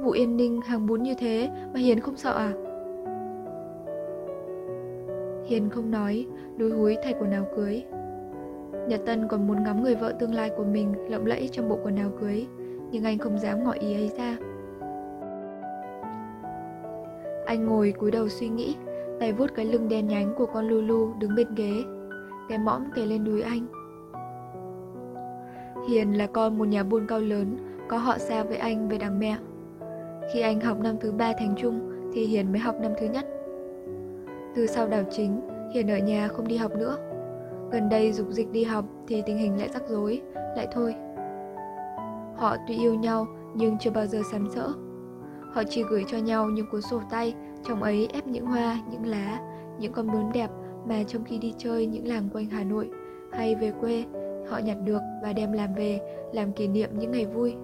Vụ 0.00 0.10
Yên 0.10 0.36
Ninh 0.36 0.60
hàng 0.60 0.86
bún 0.86 1.02
như 1.02 1.14
thế 1.14 1.50
mà 1.74 1.80
Hiền 1.80 2.00
không 2.00 2.16
sợ 2.16 2.32
à? 2.32 2.52
Hiền 5.46 5.70
không 5.70 5.90
nói, 5.90 6.26
đuôi 6.56 6.70
húi 6.70 6.96
thay 7.02 7.14
quần 7.20 7.30
áo 7.30 7.46
cưới. 7.56 7.84
Nhật 8.88 9.00
Tân 9.06 9.28
còn 9.28 9.46
muốn 9.46 9.64
ngắm 9.64 9.82
người 9.82 9.94
vợ 9.94 10.14
tương 10.18 10.34
lai 10.34 10.50
của 10.56 10.64
mình 10.64 10.94
lộng 11.10 11.26
lẫy 11.26 11.48
trong 11.52 11.68
bộ 11.68 11.78
quần 11.82 11.96
áo 11.96 12.10
cưới, 12.20 12.46
nhưng 12.90 13.04
anh 13.04 13.18
không 13.18 13.38
dám 13.38 13.64
ngỏ 13.64 13.72
ý 13.72 13.94
ấy 13.94 14.10
ra. 14.18 14.36
Anh 17.46 17.66
ngồi 17.66 17.94
cúi 17.98 18.10
đầu 18.10 18.28
suy 18.28 18.48
nghĩ, 18.48 18.76
tay 19.20 19.32
vuốt 19.32 19.46
cái 19.54 19.64
lưng 19.64 19.88
đen 19.88 20.08
nhánh 20.08 20.34
của 20.34 20.46
con 20.46 20.68
Lulu 20.68 21.14
đứng 21.18 21.34
bên 21.36 21.54
ghế, 21.54 21.84
cái 22.48 22.58
mõm 22.58 22.82
kề 22.94 23.06
lên 23.06 23.24
đùi 23.24 23.42
anh. 23.42 23.66
Hiền 25.88 26.18
là 26.18 26.26
con 26.26 26.58
một 26.58 26.68
nhà 26.68 26.82
buôn 26.82 27.06
cao 27.06 27.20
lớn, 27.20 27.56
có 27.88 27.98
họ 27.98 28.18
xa 28.18 28.42
với 28.42 28.56
anh 28.56 28.88
về 28.88 28.98
đằng 28.98 29.18
mẹ. 29.18 29.36
Khi 30.32 30.40
anh 30.40 30.60
học 30.60 30.80
năm 30.80 30.96
thứ 31.00 31.12
ba 31.12 31.32
thành 31.38 31.54
trung 31.56 31.90
thì 32.14 32.26
Hiền 32.26 32.52
mới 32.52 32.60
học 32.60 32.74
năm 32.80 32.92
thứ 33.00 33.06
nhất. 33.06 33.26
Từ 34.54 34.66
sau 34.66 34.88
đảo 34.88 35.02
chính, 35.10 35.40
Hiền 35.74 35.90
ở 35.90 35.98
nhà 35.98 36.28
không 36.28 36.48
đi 36.48 36.56
học 36.56 36.72
nữa. 36.76 36.96
Gần 37.72 37.88
đây 37.88 38.12
dục 38.12 38.26
dịch 38.30 38.52
đi 38.52 38.64
học 38.64 38.84
thì 39.08 39.22
tình 39.26 39.38
hình 39.38 39.58
lại 39.58 39.68
rắc 39.74 39.82
rối, 39.88 40.22
lại 40.34 40.68
thôi. 40.72 40.94
Họ 42.36 42.56
tuy 42.68 42.74
yêu 42.74 42.94
nhau 42.94 43.26
nhưng 43.54 43.78
chưa 43.78 43.90
bao 43.90 44.06
giờ 44.06 44.20
sắm 44.32 44.48
sỡ. 44.54 44.72
Họ 45.56 45.62
chỉ 45.68 45.84
gửi 45.90 46.04
cho 46.08 46.18
nhau 46.18 46.50
những 46.50 46.66
cuốn 46.66 46.82
sổ 46.82 47.00
tay, 47.10 47.34
trong 47.62 47.82
ấy 47.82 48.08
ép 48.12 48.26
những 48.26 48.46
hoa, 48.46 48.78
những 48.90 49.06
lá, 49.06 49.40
những 49.78 49.92
con 49.92 50.12
bướm 50.12 50.32
đẹp 50.32 50.50
mà 50.88 51.02
trong 51.06 51.24
khi 51.24 51.38
đi 51.38 51.54
chơi 51.58 51.86
những 51.86 52.08
làng 52.08 52.28
quanh 52.32 52.46
Hà 52.46 52.64
Nội 52.64 52.90
hay 53.32 53.54
về 53.54 53.72
quê, 53.80 54.04
họ 54.48 54.58
nhặt 54.58 54.76
được 54.84 55.00
và 55.22 55.32
đem 55.32 55.52
làm 55.52 55.74
về, 55.74 56.00
làm 56.32 56.52
kỷ 56.52 56.68
niệm 56.68 56.90
những 56.98 57.10
ngày 57.10 57.26
vui. 57.26 57.54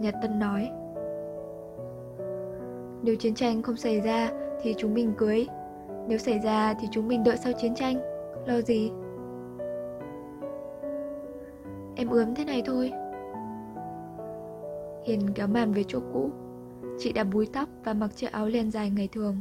Nhật 0.00 0.14
Tân 0.22 0.38
nói 0.38 0.70
Nếu 3.02 3.16
chiến 3.16 3.34
tranh 3.34 3.62
không 3.62 3.76
xảy 3.76 4.00
ra 4.00 4.30
thì 4.62 4.74
chúng 4.78 4.94
mình 4.94 5.12
cưới 5.18 5.46
Nếu 6.08 6.18
xảy 6.18 6.38
ra 6.38 6.74
thì 6.80 6.88
chúng 6.90 7.08
mình 7.08 7.24
đợi 7.24 7.36
sau 7.36 7.52
chiến 7.52 7.74
tranh 7.74 7.96
Lo 8.46 8.60
gì 8.60 8.90
Em 11.96 12.08
ướm 12.10 12.34
thế 12.34 12.44
này 12.44 12.62
thôi 12.66 12.92
Hiền 15.04 15.20
kéo 15.34 15.46
màn 15.46 15.72
về 15.72 15.84
chỗ 15.88 16.00
cũ. 16.12 16.30
Chị 16.98 17.12
đã 17.12 17.24
búi 17.24 17.48
tóc 17.52 17.68
và 17.84 17.94
mặc 17.94 18.16
chiếc 18.16 18.32
áo 18.32 18.48
len 18.48 18.70
dài 18.70 18.90
ngày 18.90 19.08
thường. 19.12 19.36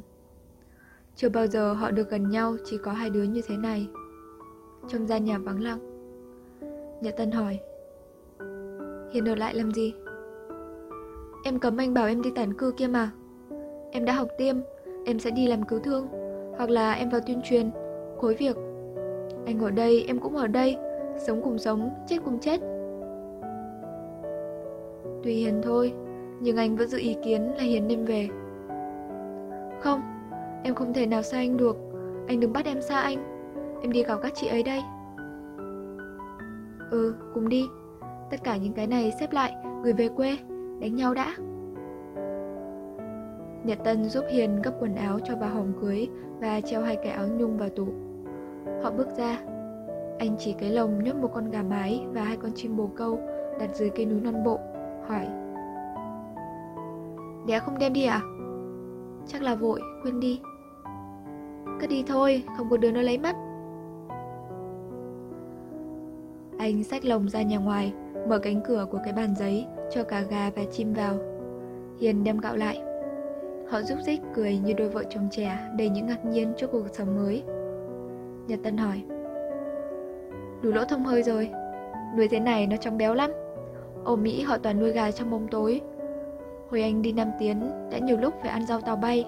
Chưa 1.15 1.29
bao 1.29 1.47
giờ 1.47 1.73
họ 1.73 1.91
được 1.91 2.09
gần 2.09 2.29
nhau 2.29 2.55
chỉ 2.65 2.77
có 2.77 2.91
hai 2.91 3.09
đứa 3.09 3.23
như 3.23 3.41
thế 3.47 3.57
này. 3.57 3.87
Trong 4.87 5.07
gian 5.07 5.25
nhà 5.25 5.37
vắng 5.37 5.63
lặng. 5.63 5.79
Nhật 7.01 7.17
Tân 7.17 7.31
hỏi 7.31 7.59
Hiền 9.11 9.25
ở 9.25 9.35
lại 9.35 9.55
làm 9.55 9.71
gì? 9.71 9.93
Em 11.43 11.59
cấm 11.59 11.77
anh 11.77 11.93
bảo 11.93 12.07
em 12.07 12.21
đi 12.21 12.31
tản 12.35 12.53
cư 12.53 12.71
kia 12.71 12.87
mà. 12.87 13.11
Em 13.91 14.05
đã 14.05 14.13
học 14.13 14.27
tiêm 14.37 14.55
Em 15.05 15.19
sẽ 15.19 15.31
đi 15.31 15.47
làm 15.47 15.63
cứu 15.63 15.79
thương 15.79 16.07
Hoặc 16.57 16.69
là 16.69 16.93
em 16.93 17.09
vào 17.09 17.21
tuyên 17.27 17.41
truyền 17.43 17.71
Khối 18.17 18.33
việc. 18.33 18.55
Anh 19.45 19.59
ở 19.59 19.71
đây 19.71 20.03
em 20.07 20.19
cũng 20.19 20.35
ở 20.35 20.47
đây 20.47 20.77
sống 21.27 21.41
cùng 21.43 21.57
sống, 21.57 21.89
chết 22.07 22.17
cùng 22.25 22.39
chết. 22.39 22.78
Tùy 25.23 25.33
Hiền 25.33 25.61
thôi, 25.63 25.93
nhưng 26.39 26.57
anh 26.57 26.75
vẫn 26.75 26.87
giữ 26.87 26.97
ý 26.97 27.15
kiến 27.23 27.41
là 27.57 27.63
Hiền 27.63 27.87
nên 27.87 28.05
về. 28.05 28.29
Không, 29.79 30.01
em 30.63 30.75
không 30.75 30.93
thể 30.93 31.05
nào 31.05 31.21
xa 31.21 31.37
anh 31.37 31.57
được, 31.57 31.77
anh 32.27 32.39
đừng 32.39 32.53
bắt 32.53 32.65
em 32.65 32.81
xa 32.81 32.99
anh, 32.99 33.17
em 33.81 33.91
đi 33.91 34.03
gặp 34.03 34.19
các 34.21 34.33
chị 34.35 34.47
ấy 34.47 34.63
đây. 34.63 34.81
Ừ, 36.91 37.15
cùng 37.33 37.49
đi, 37.49 37.65
tất 38.31 38.43
cả 38.43 38.57
những 38.57 38.73
cái 38.73 38.87
này 38.87 39.13
xếp 39.19 39.31
lại, 39.31 39.53
gửi 39.83 39.93
về 39.93 40.09
quê, 40.09 40.37
đánh 40.79 40.95
nhau 40.95 41.13
đã. 41.13 41.35
Nhật 43.63 43.77
Tân 43.83 44.03
giúp 44.03 44.25
Hiền 44.29 44.61
gấp 44.61 44.71
quần 44.79 44.95
áo 44.95 45.19
cho 45.23 45.35
vào 45.35 45.49
hòm 45.49 45.73
cưới 45.81 46.07
và 46.39 46.61
treo 46.61 46.81
hai 46.81 46.95
cái 46.95 47.11
áo 47.11 47.27
nhung 47.27 47.57
vào 47.57 47.69
tủ. 47.69 47.87
Họ 48.83 48.91
bước 48.91 49.07
ra. 49.17 49.39
Anh 50.19 50.35
chỉ 50.39 50.53
cái 50.53 50.69
lồng 50.69 51.03
nhốt 51.03 51.15
một 51.15 51.29
con 51.33 51.51
gà 51.51 51.63
mái 51.63 52.05
và 52.13 52.23
hai 52.23 52.37
con 52.37 52.51
chim 52.55 52.77
bồ 52.77 52.89
câu 52.95 53.19
đặt 53.59 53.75
dưới 53.75 53.89
cây 53.89 54.05
núi 54.05 54.19
non 54.21 54.43
bộ, 54.43 54.59
hỏi. 55.09 55.27
Đẻ 57.47 57.59
không 57.59 57.77
đem 57.79 57.93
đi 57.93 58.05
à? 58.05 58.21
Chắc 59.27 59.41
là 59.41 59.55
vội, 59.55 59.81
quên 60.03 60.19
đi. 60.19 60.41
Cứ 61.79 61.87
đi 61.87 62.03
thôi, 62.07 62.43
không 62.57 62.69
có 62.69 62.77
đứa 62.77 62.91
nó 62.91 63.01
lấy 63.01 63.17
mất. 63.17 63.35
Anh 66.57 66.83
xách 66.83 67.05
lồng 67.05 67.29
ra 67.29 67.41
nhà 67.41 67.57
ngoài, 67.57 67.93
mở 68.27 68.39
cánh 68.39 68.61
cửa 68.67 68.85
của 68.91 68.99
cái 69.03 69.13
bàn 69.13 69.35
giấy 69.35 69.65
cho 69.91 70.03
cả 70.03 70.21
gà 70.21 70.49
và 70.55 70.63
chim 70.71 70.93
vào. 70.93 71.15
Hiền 71.99 72.23
đem 72.23 72.37
gạo 72.37 72.55
lại. 72.55 72.81
Họ 73.69 73.81
rúc 73.81 73.97
rích 74.05 74.21
cười 74.35 74.57
như 74.57 74.73
đôi 74.73 74.89
vợ 74.89 75.03
chồng 75.09 75.27
trẻ 75.31 75.59
đầy 75.77 75.89
những 75.89 76.05
ngạc 76.05 76.25
nhiên 76.25 76.53
trước 76.57 76.69
cuộc 76.71 76.87
sống 76.93 77.15
mới. 77.15 77.43
Nhật 78.47 78.59
Tân 78.63 78.77
hỏi 78.77 79.03
Đủ 80.61 80.71
lỗ 80.71 80.85
thông 80.85 81.05
hơi 81.05 81.23
rồi 81.23 81.49
Nuôi 82.17 82.27
thế 82.27 82.39
này 82.39 82.67
nó 82.67 82.77
trong 82.77 82.97
béo 82.97 83.13
lắm 83.13 83.31
ở 84.09 84.15
Mỹ 84.15 84.41
họ 84.41 84.57
toàn 84.57 84.79
nuôi 84.79 84.91
gà 84.91 85.11
trong 85.11 85.29
bóng 85.31 85.47
tối. 85.47 85.81
Hồi 86.69 86.81
anh 86.81 87.01
đi 87.01 87.11
Nam 87.11 87.31
Tiến 87.39 87.89
đã 87.91 87.97
nhiều 87.99 88.17
lúc 88.17 88.33
phải 88.41 88.49
ăn 88.49 88.65
rau 88.65 88.81
tàu 88.81 88.95
bay. 88.95 89.25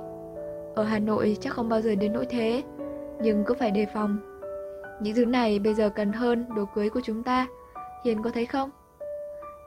Ở 0.76 0.84
Hà 0.84 1.00
Nội 1.00 1.38
chắc 1.42 1.54
không 1.54 1.70
bao 1.70 1.82
giờ 1.82 1.96
đến 1.96 2.14
nỗi 2.14 2.26
thế 2.26 2.64
Nhưng 3.22 3.44
cứ 3.44 3.54
phải 3.54 3.72
đề 3.72 3.86
phòng. 3.94 4.18
Những 5.02 5.16
thứ 5.16 5.26
này 5.26 5.60
bây 5.60 5.74
giờ 5.74 5.90
cần 5.90 6.12
hơn 6.12 6.46
đồ 6.56 6.66
cưới 6.76 6.90
của 6.90 7.02
chúng 7.04 7.24
ta 7.24 7.48
Hiền 8.06 8.22
có 8.22 8.30
thấy 8.30 8.46
không? 8.46 8.70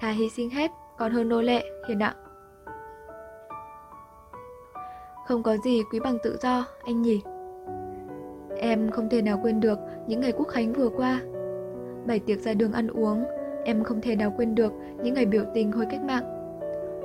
Thà 0.01 0.11
hy 0.11 0.29
sinh 0.31 0.51
hết 0.51 0.71
còn 0.99 1.13
hơn 1.13 1.29
nô 1.29 1.41
lệ 1.41 1.65
Hiền 1.89 2.03
ạ. 2.03 2.15
Không 5.27 5.43
có 5.43 5.57
gì 5.57 5.83
quý 5.93 6.01
bằng 6.01 6.19
tự 6.23 6.37
do 6.43 6.67
anh 6.85 7.03
nhỉ? 7.03 7.23
Em 8.57 8.91
không 8.91 9.09
thể 9.09 9.23
nào 9.23 9.41
quên 9.43 9.61
được 9.61 9.79
những 10.07 10.21
ngày 10.21 10.33
quốc 10.33 10.49
khánh 10.49 10.73
vừa 10.73 10.89
qua. 10.89 11.21
Bảy 12.07 12.19
tiệc 12.19 12.41
ra 12.41 12.55
đường 12.55 12.73
ăn 12.73 12.89
uống, 12.89 13.25
em 13.65 13.85
không 13.85 14.01
thể 14.01 14.17
nào 14.17 14.33
quên 14.37 14.55
được 14.55 14.73
những 15.03 15.15
ngày 15.15 15.27
biểu 15.27 15.45
tình 15.55 15.73
hồi 15.73 15.87
cách 15.91 16.05
mạng. 16.05 16.25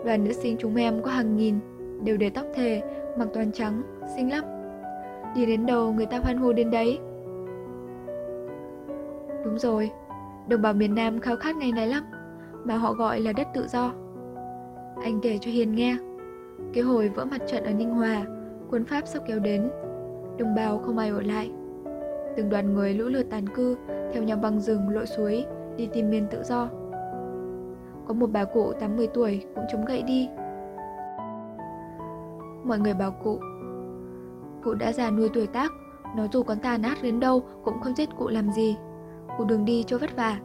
Đoàn 0.06 0.24
nữ 0.24 0.32
sinh 0.32 0.58
chúng 0.60 0.76
em 0.76 1.02
có 1.02 1.12
hàng 1.12 1.36
nghìn, 1.36 1.56
đều 2.04 2.18
để 2.18 2.30
tóc 2.30 2.46
thề, 2.56 2.82
mặc 3.18 3.28
toàn 3.34 3.52
trắng, 3.52 3.82
xinh 4.16 4.32
lắm. 4.32 4.44
Đi 5.36 5.46
đến 5.46 5.66
đâu 5.66 5.94
người 5.94 6.06
ta 6.06 6.20
hoan 6.20 6.38
hô 6.38 6.54
đến 6.54 6.72
đấy. 6.72 7.00
Đúng 9.46 9.60
rồi, 9.60 9.92
đồng 10.48 10.62
bào 10.62 10.74
miền 10.74 10.96
Nam 10.96 11.20
khao 11.20 11.36
khát 11.36 11.56
ngày 11.56 11.72
này 11.72 11.88
lắm, 11.88 12.04
mà 12.64 12.76
họ 12.76 12.94
gọi 12.94 13.20
là 13.20 13.34
đất 13.34 13.48
tự 13.54 13.68
do. 13.68 13.94
Anh 15.04 15.20
kể 15.22 15.38
cho 15.42 15.52
Hiền 15.52 15.76
nghe, 15.76 15.98
cái 16.74 16.84
hồi 16.84 17.10
vỡ 17.10 17.26
mặt 17.26 17.42
trận 17.48 17.64
ở 17.64 17.72
Ninh 17.72 17.90
Hòa, 17.90 18.26
quân 18.70 18.86
Pháp 18.86 19.08
sắp 19.08 19.24
kéo 19.28 19.40
đến, 19.40 19.70
đồng 20.38 20.56
bào 20.56 20.80
không 20.80 20.98
ai 20.98 21.10
ở 21.10 21.22
lại. 21.22 21.52
Từng 22.38 22.50
đoàn 22.50 22.74
người 22.74 22.94
lũ 22.94 23.06
lượt 23.06 23.26
tàn 23.30 23.48
cư 23.48 23.78
theo 24.14 24.24
nhau 24.24 24.38
băng 24.38 24.60
rừng 24.60 24.90
lội 24.90 25.06
suối 25.06 25.46
đi 25.80 25.90
tìm 25.94 26.10
miền 26.10 26.28
tự 26.32 26.44
do. 26.44 26.70
Có 28.08 28.14
một 28.14 28.30
bà 28.32 28.46
cụ 28.46 28.74
80 28.80 29.08
tuổi 29.14 29.46
cũng 29.56 29.64
chống 29.72 29.86
gậy 29.86 30.02
đi. 30.02 30.30
Mọi 32.64 32.80
người 32.80 32.94
bảo 32.94 33.12
cụ 33.12 33.40
Cụ 34.64 34.74
đã 34.74 34.92
già 34.92 35.12
nuôi 35.12 35.30
tuổi 35.34 35.48
tác 35.48 35.72
Nói 36.16 36.28
dù 36.34 36.44
con 36.44 36.60
tàn 36.60 36.82
ác 36.82 36.98
đến 37.04 37.20
đâu 37.20 37.44
Cũng 37.64 37.82
không 37.82 37.96
giết 37.96 38.10
cụ 38.18 38.28
làm 38.28 38.52
gì 38.52 38.78
Cụ 39.38 39.46
đường 39.46 39.66
đi 39.66 39.84
cho 39.88 39.98
vất 39.98 40.16
vả, 40.16 40.40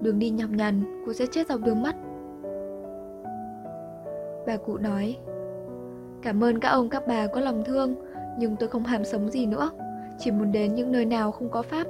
Đường 0.00 0.18
đi 0.18 0.30
nhọc 0.30 0.50
nhằn, 0.50 1.02
Cụ 1.06 1.12
sẽ 1.12 1.26
chết 1.26 1.48
dọc 1.48 1.60
đường 1.60 1.82
mất 1.82 1.96
Bà 4.46 4.56
cụ 4.56 4.78
nói, 4.78 5.16
Cảm 6.22 6.44
ơn 6.44 6.60
các 6.60 6.68
ông, 6.68 6.88
các 6.88 7.02
bà 7.08 7.26
có 7.26 7.40
lòng 7.40 7.62
thương, 7.66 7.94
nhưng 8.38 8.56
tôi 8.56 8.68
không 8.68 8.84
hàm 8.84 9.04
sống 9.04 9.28
gì 9.28 9.46
nữa 9.46 9.70
Chỉ 10.18 10.30
muốn 10.30 10.52
đến 10.52 10.74
những 10.74 10.92
nơi 10.92 11.04
nào 11.04 11.32
không 11.32 11.48
có 11.48 11.62
pháp, 11.62 11.86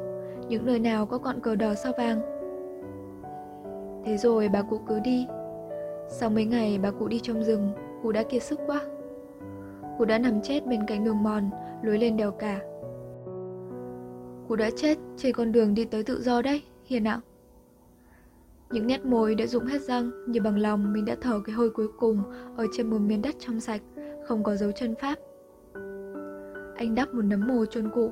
Những 0.48 0.66
nơi 0.66 0.78
nào 0.78 1.06
có 1.06 1.18
ngọn 1.18 1.40
cờ 1.40 1.54
đỏ 1.54 1.74
sao 1.74 1.92
vàng 1.98 2.37
Thế 4.08 4.16
rồi 4.16 4.48
bà 4.48 4.62
cụ 4.62 4.80
cứ 4.86 5.00
đi. 5.00 5.26
Sau 6.08 6.30
mấy 6.30 6.44
ngày 6.44 6.78
bà 6.82 6.90
cụ 6.90 7.08
đi 7.08 7.20
trong 7.20 7.44
rừng 7.44 7.72
Cụ 8.02 8.12
đã 8.12 8.22
kiệt 8.22 8.42
sức 8.42 8.60
quá. 8.66 8.82
Cụ 9.98 10.04
đã 10.04 10.18
nằm 10.18 10.42
chết 10.42 10.66
bên 10.66 10.80
cạnh 10.86 11.04
đường 11.04 11.22
mòn 11.22 11.50
Lối 11.82 11.98
lên 11.98 12.16
đèo 12.16 12.30
cả. 12.30 12.60
Cụ 14.48 14.56
đã 14.56 14.70
chết 14.76 14.98
trên 15.16 15.34
con 15.34 15.52
đường 15.52 15.74
đi 15.74 15.84
tới 15.84 16.02
tự 16.02 16.22
do 16.22 16.42
đấy 16.42 16.62
Hiền 16.84 17.08
ạ. 17.08 17.20
Những 18.70 18.86
nét 18.86 19.04
môi 19.04 19.34
đã 19.34 19.46
rụng 19.46 19.64
hết 19.64 19.82
răng 19.82 20.10
như 20.26 20.40
bằng 20.40 20.58
lòng 20.58 20.92
mình 20.92 21.04
đã 21.04 21.16
thở 21.20 21.40
cái 21.44 21.54
hơi 21.54 21.70
cuối 21.70 21.88
cùng 21.98 22.22
ở 22.56 22.66
trên 22.72 22.90
một 22.90 22.98
miền 22.98 23.22
đất 23.22 23.34
trong 23.38 23.60
sạch, 23.60 23.80
không 24.26 24.42
có 24.42 24.56
dấu 24.56 24.72
chân 24.72 24.94
pháp. 25.00 25.18
Anh 26.76 26.94
đắp 26.94 27.14
một 27.14 27.22
nấm 27.22 27.48
mồ 27.48 27.64
chôn 27.66 27.90
cụ 27.94 28.10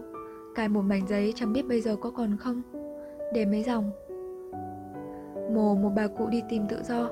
Cài 0.54 0.68
một 0.68 0.82
mảnh 0.82 1.06
giấy 1.08 1.32
chẳng 1.36 1.52
biết 1.52 1.66
bây 1.66 1.80
giờ 1.80 1.96
có 2.00 2.10
còn 2.10 2.36
không 2.36 2.62
Để 3.34 3.44
mấy 3.44 3.62
dòng. 3.62 3.90
Mồ 5.54 5.74
một 5.74 5.90
bà 5.96 6.06
cụ 6.06 6.26
đi 6.28 6.42
tìm 6.48 6.62
tự 6.68 6.82
do. 6.82 7.10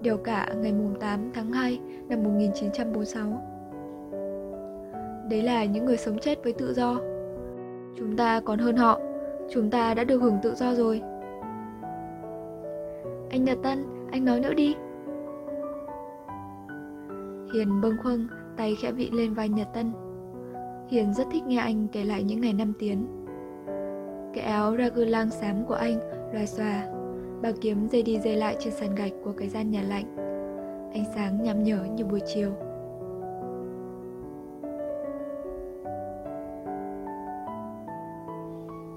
Điều 0.00 0.16
cả 0.16 0.54
ngày 0.56 0.72
mùng 0.72 1.00
8 1.00 1.30
tháng 1.34 1.52
2 1.52 1.80
năm 2.08 2.24
1946 2.24 3.42
Đấy 5.30 5.42
là 5.42 5.64
những 5.64 5.84
người 5.84 5.96
sống 5.96 6.18
chết 6.18 6.44
với 6.44 6.52
tự 6.52 6.74
do. 6.74 7.00
Chúng 7.98 8.16
ta 8.16 8.40
còn 8.40 8.58
hơn 8.58 8.76
họ. 8.76 9.00
Chúng 9.50 9.70
ta 9.70 9.94
đã 9.94 10.04
được 10.04 10.22
hưởng 10.22 10.38
tự 10.42 10.54
do 10.54 10.74
rồi. 10.74 11.02
Anh 13.30 13.44
Nhật 13.44 13.58
Tân, 13.62 13.84
anh 14.10 14.24
nói 14.24 14.40
nữa 14.40 14.54
đi. 14.54 14.74
Hiền 17.54 17.80
bâng 17.80 17.96
khuâng, 18.02 18.26
tay 18.56 18.76
khẽ 18.82 18.92
vị 18.92 19.10
lên 19.12 19.34
vai 19.34 19.48
Nhật 19.48 19.68
Tân. 19.74 19.92
Hiền 20.88 21.14
rất 21.14 21.26
thích 21.32 21.42
nghe 21.46 21.58
anh 21.58 21.88
kể 21.88 22.04
lại 22.04 22.22
những 22.22 22.40
ngày 22.40 22.52
năm 22.52 22.72
tiến. 22.78 23.06
Cái 24.34 24.44
áo 24.44 24.76
ragulang 24.76 25.30
xám 25.30 25.64
của 25.64 25.74
anh 25.74 25.98
loài 26.32 26.46
xòa, 26.46 26.86
Bà 27.44 27.50
kiếm 27.60 27.88
dây 27.92 28.02
đi 28.02 28.18
dây 28.18 28.36
lại 28.36 28.56
trên 28.60 28.72
sàn 28.72 28.94
gạch 28.94 29.12
của 29.24 29.32
cái 29.32 29.48
gian 29.48 29.70
nhà 29.70 29.82
lạnh. 29.82 30.16
Ánh 30.92 31.04
sáng 31.14 31.42
nhằm 31.42 31.64
nhở 31.64 31.84
như 31.96 32.04
buổi 32.04 32.20
chiều. 32.34 32.50